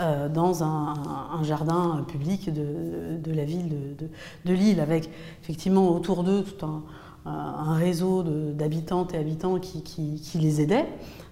euh, 0.00 0.28
dans 0.28 0.64
un, 0.64 1.42
jardin 1.42 2.04
public 2.08 2.52
de, 2.52 3.32
la 3.32 3.44
ville 3.44 3.96
de, 4.44 4.52
Lille, 4.52 4.80
avec 4.80 5.10
effectivement 5.42 5.88
autour 5.90 6.24
d'eux 6.24 6.42
tout 6.42 6.66
un, 6.66 6.82
réseau 7.25 8.23
d'habitantes 8.52 9.14
et 9.14 9.19
habitants 9.19 9.59
qui 9.59 10.38
les 10.40 10.61
aidaient. 10.61 10.87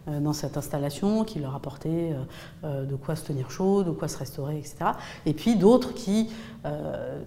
Euh, 0.09 0.19
dans 0.19 0.33
cette 0.33 0.57
installation, 0.57 1.23
qui 1.23 1.39
leur 1.39 1.55
apportait 1.55 2.13
euh, 2.13 2.25
euh, 2.65 2.85
de 2.85 2.97
quoi 2.97 3.15
se 3.15 3.25
tenir 3.25 3.53
chaud, 3.53 3.85
de 3.85 3.93
quoi 3.93 4.09
se 4.09 4.19
restaurer, 4.19 4.59
etc. 4.59 4.77
Et 5.27 5.33
puis 5.33 5.55
d'autres 5.55 5.95
qui 5.95 6.31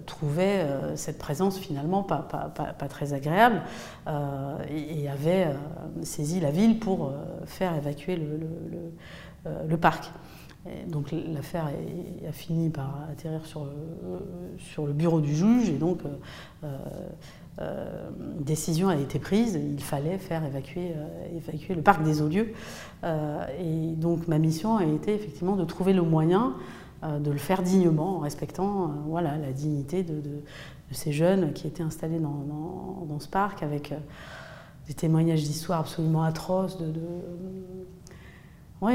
trouvaient 0.06 0.66
cette 0.94 1.18
présence 1.18 1.58
finalement 1.58 2.02
pas, 2.02 2.48
très 2.88 3.12
agréable 3.12 3.60
et, 4.70 5.08
avaient 5.10 5.54
saisi 6.02 6.40
la 6.40 6.50
ville 6.50 6.78
pour 6.78 7.12
faire 7.44 7.76
évacuer 7.76 8.16
le, 8.16 8.40
le, 9.68 9.76
parc. 9.76 10.10
donc 10.86 11.12
l'affaire 11.12 11.66
a 12.26 12.32
fini 12.32 12.70
par 12.70 13.00
atterrir 13.12 13.44
sur, 13.44 13.68
sur 14.56 14.86
le 14.86 14.94
bureau 14.94 15.20
du 15.20 15.36
juge 15.36 15.68
et 15.68 15.76
donc 15.76 16.00
euh, 17.58 18.10
décision 18.38 18.88
a 18.88 18.96
été 18.96 19.18
prise, 19.18 19.54
il 19.54 19.82
fallait 19.82 20.18
faire 20.18 20.44
évacuer, 20.44 20.92
euh, 20.94 21.36
évacuer 21.36 21.74
le 21.74 21.80
parc 21.82 22.02
des 22.02 22.20
Eaux-Lieux. 22.20 22.52
Euh, 23.04 23.46
et 23.58 23.94
donc 23.94 24.28
ma 24.28 24.38
mission 24.38 24.76
a 24.76 24.84
été 24.84 25.14
effectivement 25.14 25.56
de 25.56 25.64
trouver 25.64 25.92
le 25.92 26.02
moyen 26.02 26.54
de 27.20 27.30
le 27.30 27.38
faire 27.38 27.62
dignement, 27.62 28.16
en 28.16 28.18
respectant 28.20 28.90
voilà, 29.06 29.36
la 29.36 29.52
dignité 29.52 30.02
de, 30.02 30.20
ces 30.90 31.12
jeunes 31.12 31.52
qui 31.52 31.68
étaient 31.68 31.82
installés 31.82 32.18
dans, 32.18 32.42
dans, 33.06 33.20
ce 33.20 33.28
parc 33.28 33.62
avec 33.62 33.94
des 34.88 34.94
témoignages 34.94 35.44
d'histoires 35.44 35.80
absolument 35.80 36.24
atroces 36.24 36.78
de, 36.78 36.92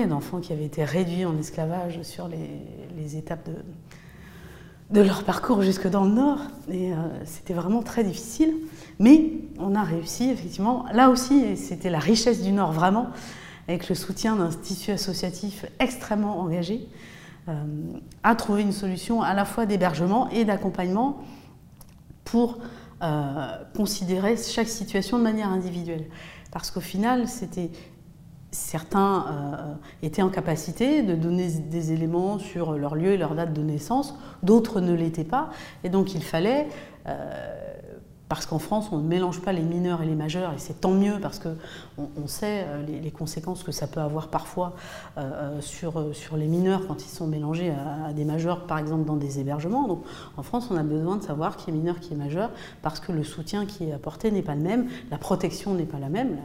d'enfants 0.07 0.41
qui 0.41 0.51
avaient 0.51 0.65
été 0.65 0.83
réduits 0.83 1.23
en 1.25 1.37
esclavage 1.37 2.01
sur 2.01 2.27
les, 2.27 2.49
les 2.97 3.15
étapes 3.15 3.47
de, 3.47 3.55
de 4.91 5.01
leur 5.01 5.23
parcours 5.23 5.61
jusque 5.61 5.87
dans 5.87 6.03
le 6.03 6.11
nord. 6.11 6.39
Et 6.69 6.93
euh, 6.93 6.97
c'était 7.25 7.53
vraiment 7.53 7.81
très 7.81 8.03
difficile. 8.03 8.53
Mais 8.99 9.31
on 9.57 9.75
a 9.75 9.83
réussi, 9.83 10.29
effectivement. 10.29 10.85
Là 10.93 11.09
aussi, 11.09 11.57
c'était 11.57 11.89
la 11.89 11.99
richesse 11.99 12.41
du 12.41 12.51
Nord, 12.51 12.71
vraiment, 12.71 13.07
avec 13.67 13.89
le 13.89 13.95
soutien 13.95 14.35
d'un 14.35 14.49
tissu 14.49 14.91
associatif 14.91 15.65
extrêmement 15.79 16.39
engagé, 16.39 16.87
euh, 17.47 17.53
à 18.23 18.35
trouver 18.35 18.61
une 18.61 18.73
solution 18.73 19.21
à 19.21 19.33
la 19.33 19.45
fois 19.45 19.65
d'hébergement 19.65 20.29
et 20.29 20.45
d'accompagnement 20.45 21.23
pour 22.25 22.59
euh, 23.01 23.47
considérer 23.75 24.35
chaque 24.37 24.67
situation 24.67 25.17
de 25.17 25.23
manière 25.23 25.49
individuelle. 25.49 26.05
Parce 26.51 26.69
qu'au 26.69 26.81
final, 26.81 27.27
c'était 27.27 27.71
Certains 28.51 29.25
euh, 29.29 29.73
étaient 30.03 30.21
en 30.21 30.29
capacité 30.29 31.03
de 31.03 31.15
donner 31.15 31.49
des 31.49 31.93
éléments 31.93 32.37
sur 32.37 32.73
leur 32.73 32.95
lieu 32.95 33.13
et 33.13 33.17
leur 33.17 33.33
date 33.33 33.53
de 33.53 33.61
naissance, 33.61 34.13
d'autres 34.43 34.81
ne 34.81 34.93
l'étaient 34.93 35.23
pas. 35.23 35.49
Et 35.85 35.89
donc 35.89 36.13
il 36.13 36.23
fallait 36.23 36.67
euh, 37.07 37.71
parce 38.31 38.45
qu'en 38.45 38.59
France, 38.59 38.87
on 38.93 38.99
ne 38.99 39.05
mélange 39.05 39.41
pas 39.41 39.51
les 39.51 39.61
mineurs 39.61 40.01
et 40.01 40.05
les 40.05 40.15
majeurs, 40.15 40.53
et 40.53 40.57
c'est 40.57 40.79
tant 40.79 40.91
mieux 40.91 41.19
parce 41.21 41.37
qu'on 41.37 42.07
on 42.15 42.27
sait 42.27 42.63
euh, 42.65 42.85
les, 42.85 43.11
conséquences 43.11 43.61
que 43.61 43.73
ça 43.73 43.87
peut 43.87 43.99
avoir 43.99 44.29
parfois 44.29 44.73
euh, 45.17 45.21
euh, 45.21 45.61
sur, 45.61 46.15
sur 46.15 46.37
les 46.37 46.47
mineurs 46.47 46.87
quand 46.87 47.03
ils 47.03 47.09
sont 47.09 47.27
mélangés 47.27 47.73
à, 48.07 48.13
des 48.13 48.23
majeurs, 48.23 48.67
par 48.67 48.77
exemple 48.77 49.03
dans 49.03 49.17
des 49.17 49.41
hébergements. 49.41 49.85
Donc 49.85 50.05
en 50.37 50.43
France, 50.43 50.69
on 50.71 50.77
a 50.77 50.83
besoin 50.83 51.17
de 51.17 51.23
savoir 51.23 51.57
qui 51.57 51.71
est 51.71 51.73
mineur, 51.73 51.99
qui 51.99 52.13
est 52.13 52.15
majeur, 52.15 52.51
parce 52.81 53.01
que 53.01 53.11
le 53.11 53.25
soutien 53.25 53.65
qui 53.65 53.89
est 53.89 53.91
apporté 53.91 54.31
n'est 54.31 54.41
pas 54.41 54.55
le 54.55 54.61
même, 54.61 54.87
la 55.09 55.17
protection 55.17 55.73
n'est 55.73 55.83
pas 55.83 55.99
la 55.99 56.07
même. 56.07 56.37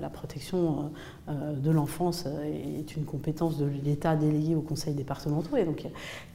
La 0.00 0.08
protection 0.08 0.90
de 1.28 1.70
l'enfance 1.70 2.26
est 2.26 2.96
une 2.96 3.04
compétence 3.04 3.58
de 3.58 3.66
l'État 3.66 4.16
déléguée 4.16 4.54
aux 4.54 4.62
conseils 4.62 4.94
départementaux, 4.94 5.56
et 5.56 5.64
donc 5.64 5.86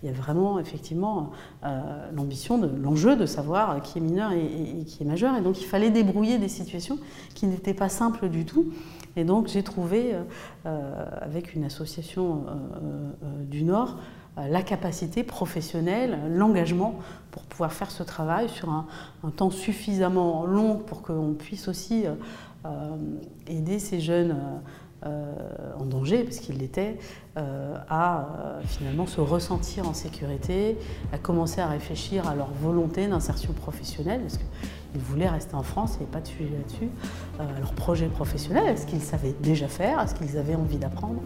il 0.02 0.08
y 0.08 0.10
a 0.10 0.14
vraiment 0.14 0.60
effectivement 0.60 1.32
l'ambition, 2.14 2.60
l'enjeu 2.82 3.16
de 3.16 3.26
savoir 3.26 3.82
qui 3.82 4.00
est 4.00 4.02
mineur 4.02 4.32
et 4.32 4.84
qui 4.86 5.04
est 5.04 5.06
majeur. 5.06 5.36
Et 5.36 5.42
donc 5.42 5.62
il 5.62 5.66
fallait 5.66 5.92
débrouiller 5.92 6.38
des 6.38 6.48
situations 6.48 6.98
qui 7.34 7.48
n'étaient 7.48 7.74
pas 7.74 7.90
simples 7.90 8.30
du 8.30 8.46
tout. 8.46 8.72
Et 9.16 9.24
donc 9.24 9.48
j'ai 9.48 9.64
trouvé, 9.64 10.14
euh, 10.14 10.24
euh, 10.66 11.06
avec 11.22 11.54
une 11.54 11.64
association 11.64 12.46
euh, 12.48 13.44
du 13.46 13.64
Nord, 13.64 13.98
la 14.38 14.62
capacité 14.64 15.24
professionnelle, 15.24 16.18
l'engagement 16.30 16.96
pour 17.32 17.44
pouvoir 17.44 17.72
faire 17.72 17.92
ce 17.92 18.02
travail 18.04 18.50
sur 18.50 18.70
un, 18.70 18.88
temps 19.36 19.52
suffisamment 19.52 20.46
long 20.46 20.78
pour 20.78 21.02
qu'on 21.04 21.34
puisse 21.34 21.68
aussi 21.68 22.06
aider 23.48 23.78
ces 23.78 24.00
jeunes 24.00 24.36
en 25.04 25.86
danger, 25.86 26.24
parce 26.24 26.38
qu'ils 26.38 26.58
l'étaient, 26.58 26.98
à 27.36 28.28
finalement 28.66 29.06
se 29.06 29.22
ressentir 29.22 29.88
en 29.88 29.94
sécurité, 29.94 30.78
à 31.12 31.20
commencer 31.20 31.62
à 31.62 31.68
réfléchir 31.68 32.28
à 32.28 32.34
leur 32.34 32.52
volonté 32.54 33.08
d'insertion 33.08 33.54
professionnelle, 33.54 34.22
parce 34.22 34.38
que 34.38 34.46
ils 34.96 35.02
voulaient 35.02 35.30
rester 35.30 35.56
en 35.56 35.64
France, 35.64 35.94
il 35.96 35.98
n'y 35.98 36.04
avait 36.04 36.12
pas 36.12 36.22
de 36.22 36.28
sujet 36.28 36.56
là-dessus. 36.58 36.90
Euh, 37.40 37.60
leur 37.60 37.74
projet 37.74 38.08
professionnel, 38.08 38.68
est-ce 38.68 38.86
qu'ils 38.86 39.02
savaient 39.02 39.36
déjà 39.42 39.68
faire, 39.68 40.00
est-ce 40.00 40.14
qu'ils 40.14 40.38
avaient 40.38 40.56
envie 40.56 40.78
d'apprendre, 40.78 41.22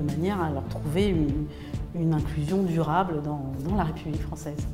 de 0.00 0.04
manière 0.04 0.40
à 0.40 0.50
leur 0.50 0.66
trouver 0.68 1.08
une, 1.08 1.46
inclusion 2.12 2.62
durable 2.62 3.22
dans 3.22 3.76
la 3.76 3.84
République 3.84 4.22
française. 4.22 4.66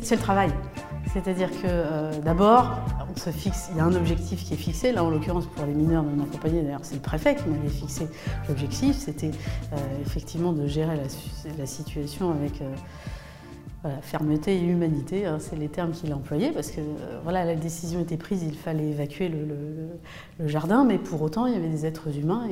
C'est 0.00 0.14
le 0.14 0.22
travail. 0.22 0.50
C'est-à-dire 1.16 1.50
que 1.50 1.64
euh, 1.64 2.12
d'abord, 2.20 2.76
on 3.10 3.18
se 3.18 3.30
fixe, 3.30 3.70
il 3.72 3.78
y 3.78 3.80
a 3.80 3.84
un 3.84 3.94
objectif 3.94 4.44
qui 4.44 4.52
est 4.52 4.58
fixé. 4.58 4.92
Là, 4.92 5.02
en 5.02 5.08
l'occurrence, 5.08 5.46
pour 5.46 5.64
les 5.64 5.72
mineurs 5.72 6.02
non 6.02 6.22
accompagnés, 6.22 6.60
d'ailleurs, 6.60 6.80
c'est 6.82 6.96
le 6.96 7.00
préfet 7.00 7.36
qui 7.36 7.48
m'avait 7.48 7.70
fixé 7.70 8.06
l'objectif. 8.50 8.96
C'était 8.98 9.30
euh, 9.72 9.76
effectivement 10.04 10.52
de 10.52 10.66
gérer 10.66 10.94
la, 11.56 11.66
situation 11.66 12.32
avec 12.32 12.60
euh, 12.60 13.88
fermeté 14.02 14.56
et 14.58 14.62
humanité. 14.62 15.24
Hein, 15.24 15.38
c'est 15.40 15.56
les 15.56 15.68
termes 15.68 15.92
qu'il 15.92 16.12
a 16.12 16.16
employés 16.16 16.50
parce 16.50 16.70
que 16.70 16.82
voilà, 17.22 17.46
la 17.46 17.54
décision 17.54 18.00
était 18.00 18.18
prise, 18.18 18.42
il 18.42 18.54
fallait 18.54 18.90
évacuer 18.90 19.30
le, 19.30 20.46
jardin, 20.46 20.84
mais 20.84 20.98
pour 20.98 21.22
autant, 21.22 21.46
il 21.46 21.54
y 21.54 21.56
avait 21.56 21.70
des 21.70 21.86
êtres 21.86 22.14
humains 22.14 22.46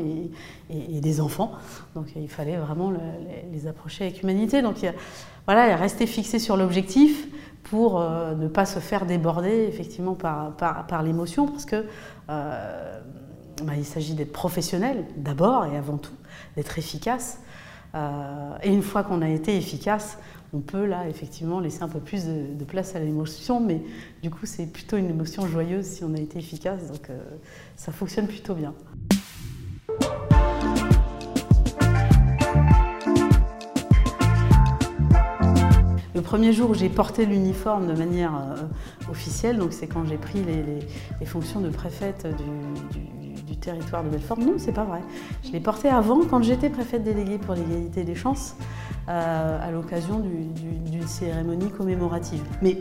et, 0.70 1.00
des 1.02 1.20
enfants. 1.20 1.52
Donc, 1.94 2.06
il 2.16 2.30
fallait 2.30 2.56
vraiment 2.56 2.90
les, 3.52 3.66
approcher 3.66 4.04
avec 4.04 4.22
humanité. 4.22 4.62
Donc, 4.62 4.82
il, 4.82 4.94
voilà, 5.44 5.76
il 5.86 6.06
fixé 6.06 6.38
sur 6.38 6.56
l'objectif 6.56 7.28
pour 7.64 8.00
euh, 8.00 8.34
ne 8.34 8.46
pas 8.46 8.66
se 8.66 8.78
faire 8.78 9.06
déborder 9.06 9.66
effectivement 9.68 10.14
par, 10.14 10.54
par, 10.56 11.02
l'émotion, 11.02 11.48
parce 11.48 11.64
que 11.64 11.84
euh, 12.30 13.00
bah, 13.64 13.72
il 13.76 13.84
s'agit 13.84 14.14
d'être 14.14 14.32
professionnel 14.32 15.04
d'abord 15.16 15.64
et 15.64 15.76
avant 15.76 15.96
tout, 15.96 16.14
d'être 16.56 16.78
efficace. 16.78 17.40
Euh, 17.94 18.56
et 18.62 18.72
une 18.72 18.82
fois 18.82 19.02
qu'on 19.02 19.22
a 19.22 19.28
été 19.28 19.56
efficace, 19.56 20.18
on 20.52 20.60
peut 20.60 20.84
là 20.84 21.08
effectivement 21.08 21.58
laisser 21.58 21.82
un 21.82 21.88
peu 21.88 22.00
plus 22.00 22.26
de, 22.26 22.64
place 22.64 22.94
à 22.94 23.00
l'émotion, 23.00 23.60
mais 23.60 23.82
du 24.22 24.30
coup 24.30 24.46
c'est 24.46 24.66
plutôt 24.66 24.96
une 24.96 25.08
émotion 25.08 25.46
joyeuse 25.46 25.86
si 25.86 26.04
on 26.04 26.14
a 26.14 26.18
été 26.18 26.38
efficace, 26.38 26.88
donc 26.88 27.08
ça 27.76 27.90
fonctionne 27.90 28.28
plutôt 28.28 28.54
bien. 28.54 28.72
Premier 36.24 36.52
jour 36.52 36.70
où 36.70 36.74
j'ai 36.74 36.88
porté 36.88 37.26
l'uniforme 37.26 37.86
de 37.86 37.92
manière 37.92 38.34
euh, 38.34 39.10
officielle, 39.10 39.58
donc 39.58 39.72
c'est 39.72 39.86
quand 39.86 40.04
j'ai 40.04 40.16
pris 40.16 40.42
les, 40.42 41.26
fonctions 41.26 41.60
de 41.60 41.68
préfète 41.68 42.26
du, 43.46 43.56
territoire 43.56 44.04
de 44.04 44.10
Belfort. 44.10 44.38
Non, 44.38 44.54
c'est 44.58 44.72
pas 44.72 44.84
vrai. 44.84 45.00
Je 45.42 45.52
l'ai 45.52 45.60
porté 45.60 45.88
avant, 45.88 46.20
quand 46.26 46.42
j'étais 46.42 46.68
préfète 46.68 47.02
déléguée 47.02 47.38
pour 47.38 47.54
l'égalité 47.54 48.04
des 48.04 48.14
chances, 48.14 48.56
euh, 49.08 49.66
à 49.66 49.70
l'occasion 49.70 50.20
d'une 50.20 51.06
cérémonie 51.06 51.70
commémorative. 51.70 52.42
Mais 52.60 52.76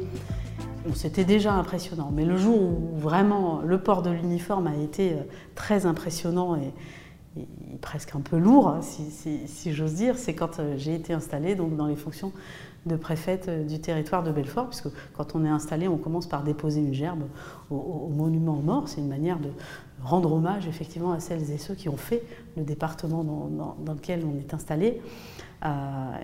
c'était 0.94 1.24
déjà 1.24 1.54
impressionnant. 1.54 2.12
Mais 2.14 2.26
le 2.26 2.38
jour 2.38 2.62
où 2.62 2.98
vraiment 2.98 3.62
le 3.64 3.78
port 3.78 4.02
de 4.02 4.10
l'uniforme 4.10 4.68
a 4.68 4.76
été 4.76 5.14
euh, 5.14 5.24
très 5.56 5.86
impressionnant 5.86 6.56
et, 6.56 6.74
presque 7.82 8.16
un 8.16 8.22
peu 8.22 8.38
lourd, 8.38 8.68
hein, 8.68 8.82
si, 8.82 9.74
j'ose 9.74 9.96
dire, 9.96 10.18
c'est 10.18 10.36
quand 10.36 10.62
j'ai 10.78 10.96
été 10.96 11.14
installée 11.14 11.56
donc, 11.56 11.76
dans 11.76 11.88
les 11.88 11.96
fonctions 11.96 12.32
de 12.86 12.96
préfète 12.96 13.48
euh, 13.48 13.64
du 13.64 13.80
territoire 13.80 14.24
de 14.24 14.32
Belfort, 14.32 14.68
puisque 14.68 14.90
quand 15.14 15.36
on 15.36 15.46
est 15.46 15.50
installé, 15.50 15.88
on 15.88 15.98
commence 15.98 16.28
par 16.28 16.44
déposer 16.44 16.82
une 16.82 16.94
gerbe 16.94 17.24
au, 17.70 18.10
monument 18.10 18.58
aux 18.58 18.62
morts. 18.62 18.90
C'est 18.90 19.00
une 19.02 19.08
manière 19.08 19.40
de 19.40 19.50
rendre 20.04 20.34
hommage 20.34 20.68
effectivement 20.68 21.14
à 21.14 21.20
celles 21.20 21.50
et 21.52 21.58
ceux 21.58 21.76
qui 21.76 21.88
ont 21.88 21.98
fait 21.98 22.24
le 22.58 22.64
département 22.64 23.24
dans, 23.24 23.94
lequel 23.94 24.24
on 24.26 24.38
est 24.38 24.54
installé. 24.54 25.02
Euh, 25.66 25.70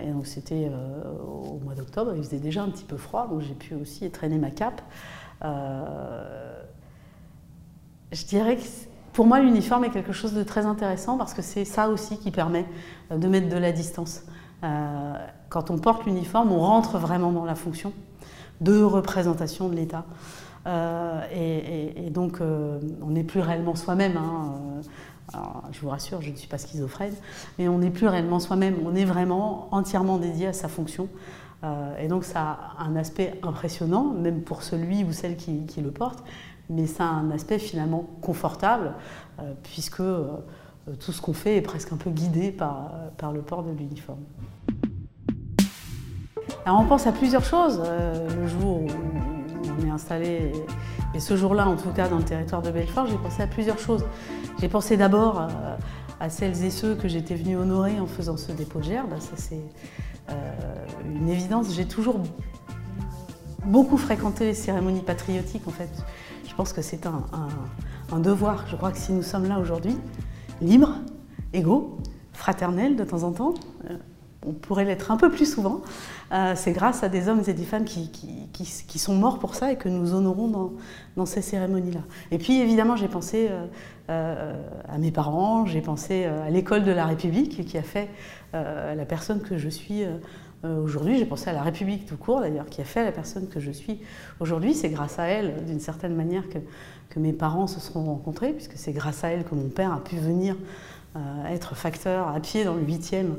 et 0.02 0.10
donc 0.10 0.26
c'était 0.26 0.68
euh, 0.70 1.02
au 1.24 1.58
mois 1.64 1.74
d'octobre, 1.74 2.12
il 2.14 2.22
faisait 2.22 2.40
déjà 2.40 2.62
un 2.62 2.68
petit 2.68 2.84
peu 2.84 2.98
froid, 2.98 3.26
donc 3.26 3.40
j'ai 3.40 3.54
pu 3.54 3.74
aussi 3.74 4.10
traîner 4.10 4.36
ma 4.36 4.50
cape. 4.50 4.82
je 8.12 8.26
dirais 8.26 8.56
que 8.56 8.62
pour 9.20 9.26
moi, 9.26 9.38
l'uniforme 9.40 9.84
est 9.84 9.90
quelque 9.90 10.14
chose 10.14 10.32
de 10.32 10.42
très 10.42 10.64
intéressant 10.64 11.18
parce 11.18 11.34
que 11.34 11.42
c'est 11.42 11.66
ça 11.66 11.90
aussi 11.90 12.16
qui 12.16 12.30
permet 12.30 12.64
de 13.14 13.28
mettre 13.28 13.50
de 13.50 13.58
la 13.58 13.70
distance. 13.70 14.22
quand 15.50 15.70
on 15.70 15.76
porte 15.76 16.06
l'uniforme, 16.06 16.50
on 16.52 16.60
rentre 16.60 16.96
vraiment 16.96 17.30
dans 17.30 17.44
la 17.44 17.54
fonction 17.54 17.92
de 18.62 18.82
représentation 18.82 19.68
de 19.68 19.76
l'État. 19.76 20.06
et, 21.34 22.08
donc, 22.08 22.40
on 22.40 23.10
n'est 23.10 23.22
plus 23.22 23.40
réellement 23.40 23.74
soi-même. 23.74 24.16
Hein, 24.16 24.54
je 25.70 25.80
vous 25.82 25.90
rassure, 25.90 26.22
je 26.22 26.30
ne 26.30 26.36
suis 26.36 26.48
pas 26.48 26.56
schizophrène, 26.56 27.14
mais 27.58 27.68
on 27.68 27.76
n'est 27.76 27.90
plus 27.90 28.06
réellement 28.06 28.40
soi-même, 28.40 28.76
on 28.86 28.94
est 28.94 29.04
vraiment 29.04 29.68
entièrement 29.70 30.16
dédié 30.16 30.46
à 30.46 30.54
sa 30.54 30.68
fonction. 30.68 31.10
Euh, 31.62 31.94
et 31.98 32.08
donc 32.08 32.24
ça 32.24 32.58
a 32.78 32.84
un 32.84 32.96
aspect 32.96 33.38
impressionnant, 33.42 34.04
même 34.04 34.40
pour 34.42 34.62
celui 34.62 35.04
ou 35.04 35.12
celle 35.12 35.36
qui, 35.36 35.66
le 35.82 35.90
porte, 35.90 36.24
mais 36.70 36.86
ça 36.86 37.04
a 37.04 37.08
un 37.08 37.30
aspect 37.30 37.58
finalement 37.58 38.06
confortable, 38.22 38.94
euh, 39.38 39.52
puisque 39.62 40.00
euh, 40.00 40.28
tout 40.98 41.12
ce 41.12 41.20
qu'on 41.20 41.34
fait 41.34 41.56
est 41.56 41.62
presque 41.62 41.92
un 41.92 41.96
peu 41.96 42.10
guidé 42.10 42.52
par, 42.52 42.92
par 43.18 43.32
le 43.32 43.42
port 43.42 43.62
de 43.62 43.72
l'uniforme. 43.72 44.20
Alors 46.64 46.80
on 46.80 46.86
pense 46.86 47.06
à 47.06 47.12
plusieurs 47.12 47.44
choses 47.44 47.82
le 47.82 48.46
jour 48.46 48.82
où 48.82 48.86
on 49.78 49.86
est 49.86 49.90
installé, 49.90 50.52
et 51.14 51.20
ce 51.20 51.36
jour-là 51.36 51.68
en 51.68 51.76
tout 51.76 51.90
cas 51.90 52.08
dans 52.08 52.18
le 52.18 52.24
territoire 52.24 52.62
de 52.62 52.70
Belfort, 52.70 53.06
j'ai 53.06 53.16
pensé 53.16 53.42
à 53.42 53.46
plusieurs 53.46 53.78
choses. 53.78 54.04
J'ai 54.60 54.68
pensé 54.68 54.96
d'abord 54.96 55.48
à 56.20 56.28
celles 56.28 56.64
et 56.64 56.70
ceux 56.70 56.94
que 56.94 57.08
j'étais 57.08 57.34
venue 57.34 57.56
honorer 57.56 57.98
en 57.98 58.06
faisant 58.06 58.36
ce 58.36 58.52
dépôt 58.52 58.78
de 58.78 58.84
gerbe, 58.84 59.10
ça 59.18 59.36
c'est 59.36 59.64
euh, 60.28 60.34
une 61.06 61.28
évidence. 61.28 61.74
J'ai 61.74 61.86
toujours 61.86 62.20
beaucoup 63.64 63.96
fréquenté 63.96 64.44
les 64.44 64.54
cérémonies 64.54 65.00
patriotiques 65.00 65.66
en 65.66 65.70
fait. 65.70 65.90
Je 66.60 66.62
pense 66.62 66.74
que 66.74 66.82
c'est 66.82 67.06
un, 67.06 68.20
devoir. 68.20 68.66
Je 68.68 68.76
crois 68.76 68.92
que 68.92 68.98
si 68.98 69.12
nous 69.12 69.22
sommes 69.22 69.48
là 69.48 69.58
aujourd'hui, 69.58 69.96
libres, 70.60 70.94
égaux, 71.54 71.96
fraternels 72.34 72.96
de 72.96 73.04
temps 73.04 73.22
en 73.22 73.32
temps, 73.32 73.54
euh, 73.88 73.96
on 74.46 74.52
pourrait 74.52 74.84
l'être 74.84 75.10
un 75.10 75.16
peu 75.16 75.30
plus 75.30 75.50
souvent, 75.50 75.80
euh, 76.32 76.52
c'est 76.56 76.72
grâce 76.72 77.02
à 77.02 77.08
des 77.08 77.30
hommes 77.30 77.42
et 77.46 77.54
des 77.54 77.64
femmes 77.64 77.86
qui, 77.86 78.10
sont 78.98 79.14
morts 79.14 79.38
pour 79.38 79.54
ça 79.54 79.72
et 79.72 79.76
que 79.76 79.88
nous 79.88 80.12
honorons 80.12 80.74
dans, 81.16 81.24
ces 81.24 81.40
cérémonies-là. 81.40 82.02
Et 82.30 82.36
puis 82.36 82.60
évidemment, 82.60 82.94
j'ai 82.94 83.08
pensé 83.08 83.48
à 84.08 84.98
mes 84.98 85.12
parents, 85.12 85.64
j'ai 85.64 85.80
pensé 85.80 86.26
à 86.26 86.50
l'école 86.50 86.84
de 86.84 86.92
la 86.92 87.06
République 87.06 87.64
qui 87.64 87.78
a 87.78 87.82
fait 87.82 88.10
euh, 88.52 88.94
la 88.94 89.06
personne 89.06 89.40
que 89.40 89.56
je 89.56 89.70
suis 89.70 90.02
euh, 90.64 90.68
euh, 90.68 90.82
aujourd'hui. 90.82 91.18
J'ai 91.18 91.26
pensé 91.26 91.50
à 91.50 91.52
la 91.52 91.62
République 91.62 92.06
tout 92.06 92.16
court 92.16 92.40
d'ailleurs, 92.40 92.66
qui 92.66 92.80
a 92.80 92.84
fait 92.84 93.04
la 93.04 93.12
personne 93.12 93.48
que 93.48 93.60
je 93.60 93.70
suis 93.70 94.00
aujourd'hui. 94.40 94.74
C'est 94.74 94.88
grâce 94.88 95.18
à 95.18 95.24
elle, 95.24 95.64
d'une 95.64 95.80
certaine 95.80 96.14
manière, 96.14 96.44
que, 96.48 96.58
mes 97.18 97.32
parents 97.32 97.66
se 97.66 97.80
sont 97.80 98.04
rencontrés, 98.04 98.52
puisque 98.52 98.76
c'est 98.76 98.92
grâce 98.92 99.24
à 99.24 99.28
elle 99.28 99.44
que 99.44 99.54
mon 99.54 99.68
père 99.68 99.92
a 99.92 100.02
pu 100.02 100.16
venir 100.16 100.56
être 101.48 101.74
facteur 101.74 102.28
à 102.28 102.38
pied 102.38 102.62
dans 102.62 102.74
le 102.74 102.82
8e 102.82 103.30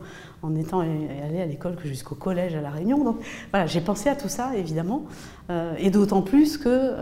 en 0.41 0.55
étant 0.55 0.81
allé 0.81 1.39
à 1.39 1.45
l'école 1.45 1.77
que 1.77 1.87
jusqu'au 1.87 2.15
collège 2.15 2.53
à 2.53 2.59
La 2.59 2.69
Réunion. 2.69 3.01
Donc 3.05 3.21
voilà, 3.51 3.65
j'ai 3.67 3.79
pensé 3.79 4.09
à 4.09 4.15
tout 4.17 4.27
ça 4.27 4.57
évidemment, 4.57 5.05
et 5.77 5.89
d'autant 5.89 6.21
plus 6.21 6.57
que 6.57 6.93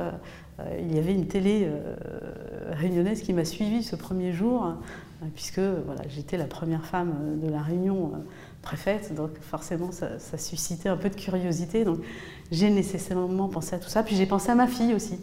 il 0.80 0.96
y 0.96 1.00
avait 1.00 1.16
une 1.16 1.26
télé 1.26 1.68
réunionnaise 2.74 3.24
qui 3.24 3.34
m'a 3.34 3.46
suivi 3.46 3.82
ce 3.82 3.96
premier 3.96 4.32
jour 4.32 4.76
puisque 5.34 5.60
voilà, 5.60 6.02
j'étais 6.08 6.38
la 6.38 6.46
première 6.46 6.86
femme 6.86 7.40
de 7.42 7.50
la 7.50 7.62
Réunion 7.62 8.12
euh, 8.14 8.18
préfète, 8.62 9.14
donc 9.14 9.32
forcément 9.42 9.92
ça, 9.92 10.18
suscitait 10.38 10.90
un 10.90 10.98
peu 10.98 11.10
de 11.10 11.16
curiosité. 11.16 11.84
Donc 11.84 12.00
j'ai 12.52 12.70
nécessairement 12.70 13.50
pensé 13.50 13.76
à 13.76 13.80
tout 13.80 13.90
ça. 13.90 14.04
Puis 14.04 14.16
j'ai 14.16 14.26
pensé 14.26 14.50
à 14.50 14.56
ma 14.56 14.68
fille 14.68 14.94
aussi, 14.94 15.20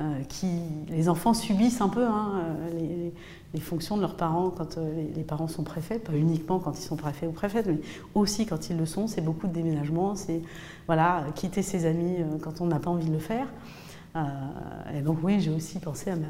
euh, 0.00 0.20
qui 0.28 0.60
les 0.88 1.08
enfants 1.08 1.34
subissent 1.34 1.82
un 1.82 1.90
peu 1.90 2.06
hein, 2.06 2.40
euh, 2.72 3.10
les, 3.52 3.60
fonctions 3.60 3.96
de 3.96 4.00
leurs 4.00 4.16
parents 4.16 4.50
quand 4.50 4.78
les, 5.14 5.22
parents 5.22 5.46
sont 5.46 5.62
préfets, 5.62 5.98
pas 5.98 6.12
uniquement 6.12 6.58
quand 6.58 6.76
ils 6.78 6.82
sont 6.82 6.96
préfets 6.96 7.26
ou 7.26 7.32
préfètes, 7.32 7.66
mais 7.66 7.80
aussi 8.14 8.46
quand 8.46 8.70
ils 8.70 8.76
le 8.76 8.86
sont. 8.86 9.06
C'est 9.06 9.20
beaucoup 9.20 9.46
de 9.46 9.52
déménagements, 9.52 10.16
c'est 10.16 10.40
voilà 10.86 11.26
quitter 11.34 11.62
ses 11.62 11.86
amis 11.86 12.16
quand 12.42 12.60
on 12.60 12.66
n'a 12.66 12.80
pas 12.80 12.90
envie 12.90 13.06
de 13.06 13.12
le 13.12 13.20
faire. 13.20 13.46
et 14.92 15.02
donc 15.02 15.18
oui, 15.22 15.38
j'ai 15.38 15.52
aussi 15.52 15.78
pensé 15.78 16.10
à 16.10 16.16
ma, 16.16 16.26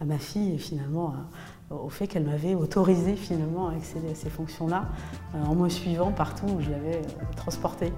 à 0.00 0.04
ma 0.04 0.18
fille 0.18 0.54
et 0.54 0.58
finalement 0.58 1.14
au 1.70 1.88
fait 1.88 2.08
qu'elle 2.08 2.24
m'avait 2.24 2.54
autorisé 2.54 3.14
finalement 3.14 3.68
à 3.68 3.74
accéder 3.74 4.10
à 4.10 4.14
ces 4.16 4.28
fonctions-là 4.28 4.88
euh, 5.34 5.44
en 5.44 5.54
me 5.54 5.68
suivant 5.68 6.10
partout 6.10 6.46
où 6.46 6.60
je 6.60 6.70
l'avais 6.70 6.96
euh, 6.96 7.34
transportée. 7.36 7.92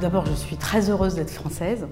D'abord, 0.00 0.24
je 0.24 0.32
suis 0.32 0.56
très 0.56 0.88
heureuse 0.88 1.16
d'être 1.16 1.30
française. 1.30 1.86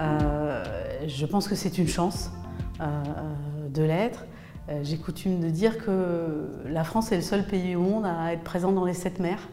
Euh, 0.00 0.64
je 1.06 1.26
pense 1.26 1.46
que 1.46 1.54
c'est 1.54 1.78
une 1.78 1.86
chance 1.86 2.32
de 2.80 3.82
l'être. 3.84 4.24
Euh, 4.68 4.80
j'ai 4.82 4.96
coutume 4.96 5.40
de 5.40 5.48
dire 5.48 5.84
que 5.84 6.46
la 6.66 6.84
France 6.84 7.10
est 7.10 7.16
le 7.16 7.22
seul 7.22 7.44
pays 7.46 7.74
au 7.74 7.80
monde 7.80 8.06
à 8.06 8.32
être 8.32 8.44
présent 8.44 8.70
dans 8.70 8.84
les 8.84 8.94
sept 8.94 9.18
mers. 9.18 9.48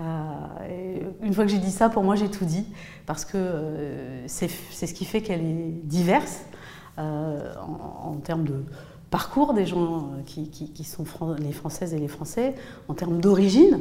Euh, 0.00 1.10
une 1.22 1.32
fois 1.32 1.44
que 1.44 1.50
j'ai 1.50 1.58
dit 1.58 1.70
ça, 1.70 1.88
pour 1.88 2.02
moi, 2.02 2.16
j'ai 2.16 2.28
tout 2.28 2.44
dit, 2.44 2.66
parce 3.06 3.24
que 3.24 3.36
euh, 3.36 4.26
c'est 4.26 4.48
ce 4.48 4.92
qui 4.94 5.04
fait 5.04 5.22
qu'elle 5.22 5.44
est 5.44 5.70
diverse 5.84 6.44
en, 6.98 8.16
termes 8.22 8.44
de 8.44 8.64
parcours 9.10 9.54
des 9.54 9.64
gens 9.64 10.10
qui, 10.26 10.84
sont 10.84 11.04
les 11.38 11.52
Françaises 11.52 11.94
et 11.94 11.98
les 11.98 12.08
Français, 12.08 12.54
en 12.88 12.94
termes 12.94 13.18
d'origine, 13.18 13.78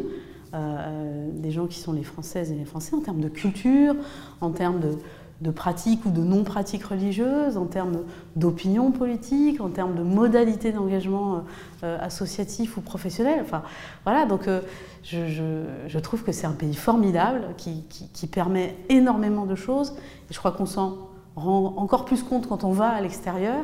des 0.53 1.51
gens 1.51 1.67
qui 1.67 1.79
sont 1.79 1.91
les 1.91 2.03
Françaises 2.03 2.51
et 2.51 2.55
les 2.55 2.63
Français, 2.63 2.95
en 2.95 3.01
termes 3.01 3.19
de 3.19 3.27
culture, 3.27 3.95
en 4.39 4.51
termes 4.51 4.79
de, 4.79 4.97
de 5.41 5.49
pratiques 5.49 6.05
ou 6.05 6.11
de 6.11 6.21
non-pratiques 6.21 6.83
religieuses, 6.83 7.57
en 7.57 7.65
termes 7.65 8.03
d'opinion 8.35 8.91
politique, 8.91 9.59
en 9.59 9.69
termes 9.69 9.95
de 9.95 10.03
modalités 10.03 10.71
d'engagement 10.71 11.35
euh, 11.35 11.39
euh, 11.83 11.97
associatif 11.99 12.77
ou 12.77 12.81
professionnel. 12.81 13.39
Enfin, 13.41 13.63
voilà, 14.03 14.25
donc 14.25 14.47
euh, 14.47 14.61
je, 15.03 15.97
trouve 15.99 16.23
que 16.23 16.31
c'est 16.31 16.45
un 16.45 16.51
pays 16.51 16.75
formidable 16.75 17.41
qui, 17.57 18.27
permet 18.31 18.77
énormément 18.89 19.47
de 19.47 19.55
choses. 19.55 19.93
Et 20.29 20.33
je 20.33 20.37
crois 20.37 20.51
qu'on 20.51 20.67
s'en 20.67 21.09
rend 21.35 21.73
encore 21.77 22.05
plus 22.05 22.21
compte 22.21 22.47
quand 22.47 22.63
on 22.63 22.71
va 22.71 22.89
à 22.89 23.01
l'extérieur. 23.01 23.63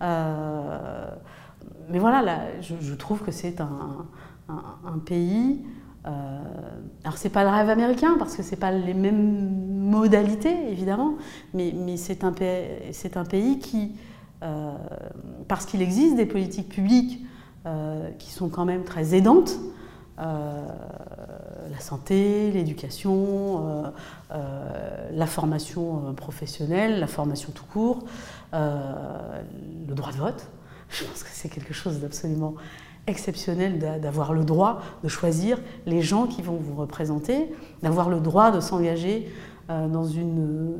mais 0.00 1.98
voilà, 1.98 2.22
là, 2.22 2.38
je, 2.62 2.94
trouve 2.94 3.20
que 3.20 3.30
c'est 3.30 3.60
un, 3.60 4.06
pays 5.04 5.60
euh, 5.60 5.79
alors 6.04 7.16
c'est 7.16 7.28
pas 7.28 7.44
le 7.44 7.50
rêve 7.50 7.68
américain 7.68 8.16
parce 8.18 8.34
que 8.34 8.42
c'est 8.42 8.56
pas 8.56 8.72
les 8.72 8.94
mêmes 8.94 9.70
modalités 9.90 10.70
évidemment, 10.70 11.14
mais, 11.52 11.74
c'est 11.96 12.24
un, 12.24 12.28
un, 12.28 13.24
pays 13.24 13.58
qui, 13.58 13.92
euh, 14.42 14.72
parce 15.48 15.66
qu'il 15.66 15.82
existe 15.82 16.16
des 16.16 16.26
politiques 16.26 16.68
publiques 16.68 17.20
euh, 17.66 18.10
qui 18.18 18.30
sont 18.30 18.48
quand 18.48 18.64
même 18.64 18.84
très 18.84 19.14
aidantes, 19.14 19.58
la 20.18 21.80
santé, 21.80 22.50
l'éducation, 22.50 23.84
la 24.30 25.26
formation 25.26 26.12
professionnelle, 26.14 27.00
la 27.00 27.06
formation 27.06 27.52
tout 27.52 27.64
court, 27.64 28.04
le 28.52 29.94
droit 29.94 30.12
de 30.12 30.18
vote. 30.18 30.46
Je 30.90 31.04
pense 31.04 31.22
que 31.22 31.30
c'est 31.32 31.48
quelque 31.48 31.72
chose 31.72 32.00
d'absolument 32.00 32.54
exceptionnel 33.10 33.78
d'avoir 34.00 34.32
le 34.32 34.44
droit 34.44 34.80
de 35.04 35.08
choisir 35.08 35.58
les 35.86 36.00
gens 36.00 36.26
qui 36.26 36.40
vont 36.40 36.56
vous 36.56 36.74
représenter, 36.74 37.52
d'avoir 37.82 38.08
le 38.08 38.20
droit 38.20 38.50
de 38.50 38.60
s'engager 38.60 39.28
euh, 39.68 39.88
dans, 39.88 40.04
une, 40.04 40.76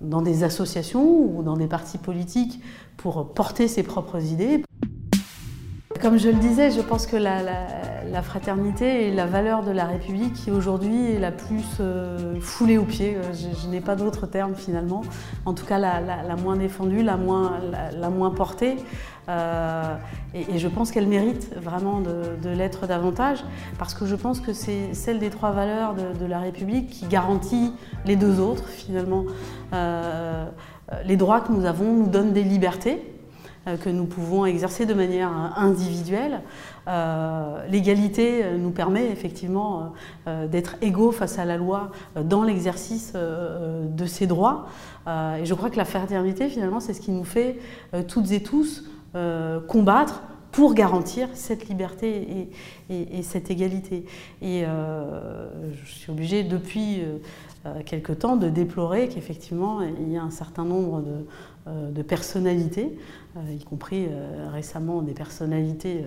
dans 0.00 0.20
des 0.20 0.44
associations 0.44 1.08
ou 1.08 1.42
dans 1.42 1.56
des 1.56 1.66
partis 1.66 1.98
politiques 1.98 2.60
pour 2.96 3.32
porter 3.32 3.68
ses 3.68 3.82
propres 3.82 4.22
idées. 4.22 4.62
Comme 6.00 6.18
je 6.18 6.30
le 6.30 6.36
disais, 6.36 6.70
je 6.70 6.80
pense 6.80 7.06
que 7.06 7.16
la, 7.16 8.22
fraternité 8.22 9.08
est 9.08 9.14
la 9.14 9.26
valeur 9.26 9.62
de 9.62 9.70
la 9.70 9.84
République 9.84 10.32
qui 10.32 10.50
aujourd'hui 10.50 11.12
est 11.12 11.18
la 11.18 11.30
plus 11.30 11.64
euh, 11.80 12.40
foulée 12.40 12.78
aux 12.78 12.84
pieds. 12.84 13.16
Euh, 13.16 13.32
je, 13.34 13.68
n'ai 13.68 13.82
pas 13.82 13.96
d'autre 13.96 14.26
terme 14.26 14.54
finalement. 14.54 15.02
En 15.44 15.52
tout 15.52 15.66
cas, 15.66 15.78
la, 15.78 16.36
moins 16.36 16.56
défendue, 16.56 17.02
la 17.02 17.18
moins, 17.18 18.30
portée. 18.30 18.76
Euh, 19.28 19.96
et, 20.34 20.58
je 20.58 20.68
pense 20.68 20.90
qu'elle 20.90 21.06
mérite 21.06 21.54
vraiment 21.56 22.00
de, 22.00 22.48
l'être 22.48 22.86
davantage 22.86 23.44
parce 23.78 23.92
que 23.92 24.06
je 24.06 24.14
pense 24.16 24.40
que 24.40 24.54
c'est 24.54 24.94
celle 24.94 25.18
des 25.18 25.28
trois 25.28 25.50
valeurs 25.50 25.94
de, 25.94 26.24
la 26.24 26.38
République 26.38 26.88
qui 26.88 27.06
garantit 27.08 27.74
les 28.06 28.16
deux 28.16 28.40
autres 28.40 28.68
finalement. 28.68 29.24
les 31.04 31.16
droits 31.16 31.42
que 31.42 31.52
nous 31.52 31.66
avons 31.66 31.92
nous 31.92 32.08
donnent 32.08 32.32
des 32.32 32.44
libertés 32.44 33.19
que 33.82 33.90
nous 33.90 34.06
pouvons 34.06 34.46
exercer 34.46 34.86
de 34.86 34.94
manière 34.94 35.30
individuelle. 35.56 36.40
Euh, 36.88 37.66
l'égalité 37.68 38.42
euh, 38.42 38.56
nous 38.56 38.70
permet 38.70 39.10
effectivement 39.10 39.92
d'être 40.50 40.76
égaux 40.80 41.12
face 41.12 41.38
à 41.38 41.44
la 41.44 41.56
loi 41.56 41.90
dans 42.24 42.42
l'exercice 42.42 43.12
de 43.14 44.06
ces 44.06 44.26
droits. 44.26 44.68
et 45.06 45.44
je 45.44 45.54
crois 45.54 45.70
que 45.70 45.76
la 45.76 45.84
fraternité, 45.84 46.48
finalement, 46.48 46.80
c'est 46.80 46.94
ce 46.94 47.00
qui 47.00 47.10
nous 47.10 47.24
fait 47.24 47.58
toutes 48.08 48.30
et 48.32 48.42
tous 48.42 48.84
combattre 49.66 50.22
pour 50.52 50.74
garantir 50.74 51.28
cette 51.34 51.68
liberté 51.68 52.48
et, 52.88 53.22
cette 53.22 53.50
égalité. 53.50 54.04
Et 54.40 54.62
je 54.62 55.90
suis 55.90 56.10
obligée 56.10 56.44
depuis 56.44 57.02
quelque 57.86 58.12
temps 58.12 58.36
de 58.36 58.48
déplorer 58.48 59.08
qu'effectivement 59.08 59.80
il 59.82 60.12
y 60.12 60.16
a 60.16 60.22
un 60.22 60.30
certain 60.30 60.64
nombre 60.64 61.02
de, 61.02 61.26
personnalités, 62.06 62.98
y 63.50 63.64
compris 63.64 64.08
récemment 64.52 65.02
des 65.02 65.12
personnalités 65.12 66.04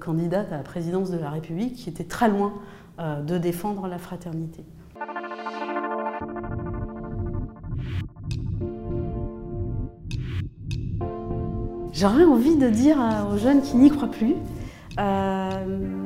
candidates 0.00 0.52
à 0.52 0.58
la 0.58 0.62
présidence 0.62 1.10
de 1.10 1.18
la 1.18 1.30
République, 1.30 1.74
qui 1.74 1.88
étaient 1.88 2.04
très 2.04 2.28
loin 2.28 2.54
de 2.98 3.38
défendre 3.38 3.88
la 3.88 3.98
fraternité. 3.98 4.64
J'aurais 11.92 12.24
envie 12.24 12.56
de 12.56 12.68
dire 12.70 12.96
aux 13.30 13.36
jeunes 13.36 13.60
qui 13.60 13.76
n'y 13.76 13.90
croient 13.90 14.10
plus 14.10 14.34
euh, 14.98 15.99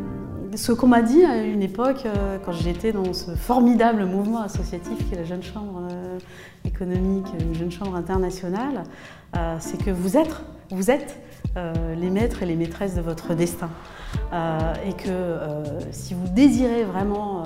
ce 0.56 0.72
qu'on 0.72 0.86
m'a 0.86 1.02
dit 1.02 1.24
à 1.24 1.42
une 1.42 1.62
époque, 1.62 2.04
euh, 2.06 2.38
quand 2.44 2.52
j'étais 2.52 2.92
dans 2.92 3.12
ce 3.12 3.32
formidable 3.32 4.04
mouvement 4.04 4.42
associatif 4.42 5.08
qui 5.08 5.14
est 5.14 5.18
la 5.18 5.24
Jeune 5.24 5.42
Chambre 5.42 5.82
euh, 5.90 6.18
économique, 6.64 7.26
la 7.38 7.58
Jeune 7.58 7.70
Chambre 7.70 7.96
internationale, 7.96 8.84
c'est 9.58 9.82
que 9.82 9.90
vous 9.90 10.16
êtes, 10.16 10.40
vous 10.70 10.92
êtes 10.92 11.18
les 11.96 12.08
maîtres 12.08 12.44
et 12.44 12.46
les 12.46 12.54
maîtresses 12.54 12.94
de 12.94 13.00
votre 13.00 13.34
destin. 13.34 13.68
et 14.32 14.92
que 14.92 15.40
si 15.90 16.14
vous 16.14 16.28
désirez 16.28 16.84
vraiment 16.84 17.42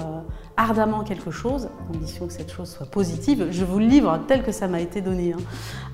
ardemment 0.58 1.04
quelque 1.04 1.30
chose, 1.30 1.66
à 1.66 1.92
condition 1.92 2.26
que 2.26 2.32
cette 2.32 2.52
chose 2.52 2.68
soit 2.68 2.90
positive, 2.90 3.48
je 3.52 3.64
vous 3.64 3.78
le 3.78 3.86
livre 3.86 4.20
tel 4.26 4.42
que 4.42 4.50
ça 4.50 4.66
m'a 4.66 4.80
été 4.80 5.00
donné, 5.00 5.32
hein, 5.32 5.38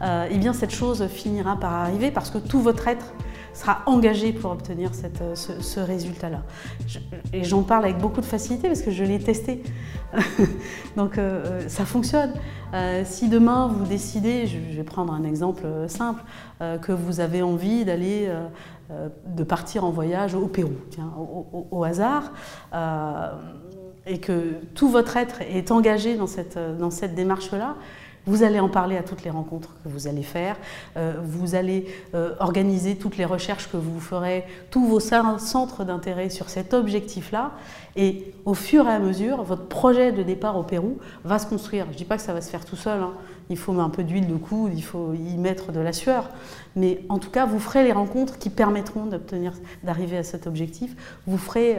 euh, 0.03 0.29
eh 0.31 0.39
bien 0.39 0.55
cette 0.55 0.75
chose 0.75 1.07
finira 1.07 1.61
par 1.61 1.75
arriver 1.75 2.11
parce 2.11 2.31
que 2.31 2.39
tout 2.39 2.61
votre 2.61 2.89
être 2.89 3.13
sera 3.55 3.83
engagé 3.87 4.33
pour 4.33 4.51
obtenir 4.51 4.91
euh, 5.23 5.35
ce, 5.35 5.81
résultat-là. 5.81 6.43
et 7.33 7.45
j'en 7.45 7.63
parle 7.63 7.85
avec 7.85 7.99
beaucoup 7.99 8.21
de 8.21 8.27
facilité 8.27 8.69
parce 8.69 8.83
que 8.83 8.91
je 8.91 9.05
l'ai 9.05 9.19
testé. 9.19 9.63
Donc 10.97 11.19
euh, 11.19 11.67
ça 11.69 11.85
fonctionne. 11.85 12.33
si 13.05 13.29
demain 13.29 13.69
vous 13.69 13.87
décidez, 13.87 14.47
je, 14.47 14.77
vais 14.77 14.85
prendre 14.85 15.13
un 15.13 15.25
exemple 15.25 15.65
simple, 15.87 16.23
que 16.83 16.93
vous 16.93 17.21
avez 17.21 17.43
envie 17.43 17.85
d'aller, 17.85 18.29
de 19.27 19.45
partir 19.45 19.85
en 19.85 19.91
voyage 19.91 20.35
au 20.35 20.49
Pérou, 20.49 20.75
tiens, 20.91 21.13
au, 21.17 21.67
au 21.71 21.85
hasard, 21.85 22.33
et 24.07 24.19
que 24.19 24.55
tout 24.75 24.89
votre 24.89 25.17
être 25.17 25.41
est 25.43 25.71
engagé 25.71 26.17
dans 26.17 26.27
cette, 26.27 26.59
dans 26.79 26.91
cette 26.91 27.15
démarche-là, 27.15 27.77
vous 28.27 28.43
allez 28.43 28.61
en 28.61 28.69
parler 28.69 28.97
à 28.97 29.03
toutes 29.03 29.25
les 29.25 29.31
rencontres 29.31 29.71
que 29.83 29.89
vous 29.89 30.07
allez 30.07 30.23
faire, 30.23 30.57
euh, 30.97 31.15
vous 31.23 31.55
allez 31.55 31.87
euh, 32.15 32.35
organiser 32.41 32.97
toutes 32.97 33.17
les 33.17 33.25
recherches 33.25 33.71
que 33.71 33.77
vous 33.77 34.01
ferez, 34.01 34.45
tous 34.71 34.87
vos 34.87 35.01
centres 35.01 35.85
d'intérêt 35.85 36.31
sur 36.31 36.49
cet 36.49 36.75
objectif-là, 36.75 37.53
et 37.97 38.33
au 38.45 38.55
fur 38.55 38.87
et 38.89 38.93
à 38.93 38.99
mesure, 38.99 39.43
votre 39.43 39.67
projet 39.67 40.13
de 40.13 40.23
départ 40.23 40.57
au 40.57 40.63
Pérou 40.63 40.99
va 41.25 41.39
se 41.39 41.47
construire. 41.47 41.87
Je 41.87 41.93
ne 41.93 41.97
dis 41.97 42.05
pas 42.05 42.17
que 42.17 42.23
ça 42.23 42.33
va 42.33 42.41
se 42.41 42.51
faire 42.51 42.65
tout 42.65 42.77
seul, 42.77 43.01
hein. 43.01 43.13
Il 43.51 43.59
faut 43.59 43.73
un 43.79 43.91
peu 43.91 44.05
d'huile 44.05 44.27
de 44.27 44.37
coude, 44.37 44.73
il 44.75 44.83
faut 44.83 45.15
y 45.15 45.37
mettre 45.37 45.73
de 45.73 45.81
la 45.81 45.93
sueur, 45.93 46.31
mais 46.77 47.01
en 47.09 47.19
tout 47.19 47.31
cas, 47.31 47.47
vous 47.47 47.59
ferez 47.59 47.85
les 47.85 47.93
rencontres 47.93 48.39
qui 48.39 48.51
permettront 48.51 49.07
d'obtenir, 49.07 49.53
d'arriver 49.83 50.17
à 50.17 50.23
cet 50.23 50.47
objectif, 50.47 50.95
vous 51.27 51.39
ferez 51.39 51.77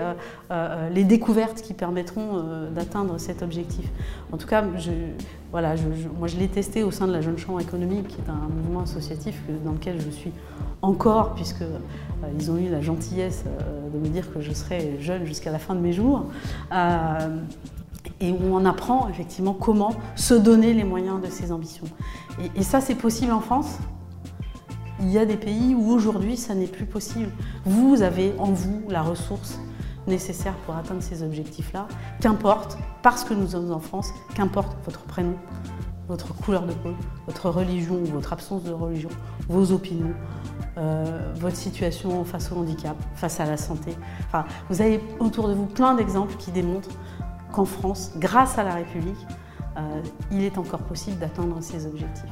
euh, 0.52 0.90
les 0.90 1.04
découvertes 1.04 1.62
qui 1.62 1.74
permettront 1.74 2.44
d'atteindre 2.74 3.18
cet 3.18 3.42
objectif. 3.42 3.90
En 4.32 4.38
tout 4.38 4.48
cas, 4.48 4.64
voilà, 5.52 5.76
moi 6.18 6.28
je 6.28 6.38
l'ai 6.38 6.50
testé 6.50 6.84
au 6.84 6.92
sein 6.92 7.08
de 7.08 7.14
la 7.14 7.22
Jeune 7.22 7.38
Chambre 7.38 7.62
économique, 7.62 8.10
qui 8.10 8.18
est 8.18 8.30
un 8.30 8.50
mouvement 8.50 8.82
associatif 8.82 9.42
dans 9.64 9.72
lequel 9.72 10.02
je 10.02 10.10
suis 10.10 10.32
encore, 10.82 11.34
puisqu'ils 11.34 11.64
euh, 11.66 12.52
ont 12.52 12.58
eu 12.58 12.70
la 12.70 12.82
gentillesse 12.82 13.46
euh, 13.48 13.90
de 13.90 13.98
me 13.98 14.08
dire 14.08 14.34
que 14.34 14.42
je 14.42 14.52
serai 14.52 14.98
jeune 15.00 15.26
jusqu'à 15.26 15.52
la 15.52 15.60
fin 15.60 15.74
de 15.74 15.80
mes 15.80 15.94
jours. 15.94 16.26
Et 18.22 18.32
où 18.32 18.40
on 18.52 18.66
apprend 18.66 19.10
effectivement 19.10 19.54
comment 19.54 19.94
se 20.16 20.34
donner 20.34 20.74
les 20.74 20.84
moyens 20.84 21.22
de 21.22 21.28
ses 21.28 21.52
ambitions. 21.52 21.86
Et, 22.56 22.64
ça, 22.64 22.82
c'est 22.82 22.96
possible 22.96 23.32
en 23.32 23.42
France? 23.42 23.78
Il 25.02 25.12
y 25.12 25.18
a 25.18 25.26
des 25.26 25.36
pays 25.36 25.76
où 25.76 25.92
aujourd'hui, 25.92 26.38
ça 26.38 26.56
n'est 26.56 26.68
plus 26.68 26.86
possible. 26.86 27.30
Vous 27.66 28.02
avez 28.02 28.34
en 28.40 28.52
vous 28.52 28.84
la 28.90 29.02
ressource 29.02 29.60
nécessaires 30.08 30.56
pour 30.66 30.76
atteindre 30.76 31.02
ces 31.02 31.24
objectifs-là. 31.24 31.88
Qu'importe, 32.22 32.78
parce 33.02 33.24
que 33.24 33.34
nous 33.34 33.50
sommes 33.50 33.72
en 33.72 33.80
France, 33.80 34.10
qu'importe 34.36 34.78
votre 34.86 35.02
prénom, 35.02 35.36
votre 36.08 36.34
couleur 36.36 36.66
de 36.66 36.74
peau, 36.74 36.92
votre 37.26 37.50
religion 37.50 37.96
ou 37.96 38.06
votre 38.06 38.32
absence 38.34 38.64
de 38.64 38.72
religion, 38.72 39.10
vos 39.50 39.72
opinions, 39.72 40.14
euh, 40.78 41.34
votre 41.36 41.56
situation 41.56 42.24
face 42.26 42.52
au 42.52 42.58
handicap, 42.58 42.96
face 43.16 43.40
à 43.40 43.46
la 43.46 43.58
santé. 43.58 43.96
Enfin, 44.28 44.46
vous 44.70 44.82
avez 44.82 45.02
autour 45.20 45.48
de 45.48 45.54
vous 45.54 45.66
plein 45.66 45.96
d'exemples 45.96 46.36
qui 46.36 46.52
démontrent 46.52 46.90
qu'en 47.56 47.66
France, 47.66 48.12
grâce 48.18 48.58
à 48.58 48.64
la 48.64 48.74
République, 48.74 49.26
euh, 49.78 50.02
il 50.30 50.44
est 50.44 50.58
encore 50.58 50.82
possible 50.82 51.18
d'atteindre 51.18 51.58
ces 51.62 51.86
objectifs. 51.86 52.30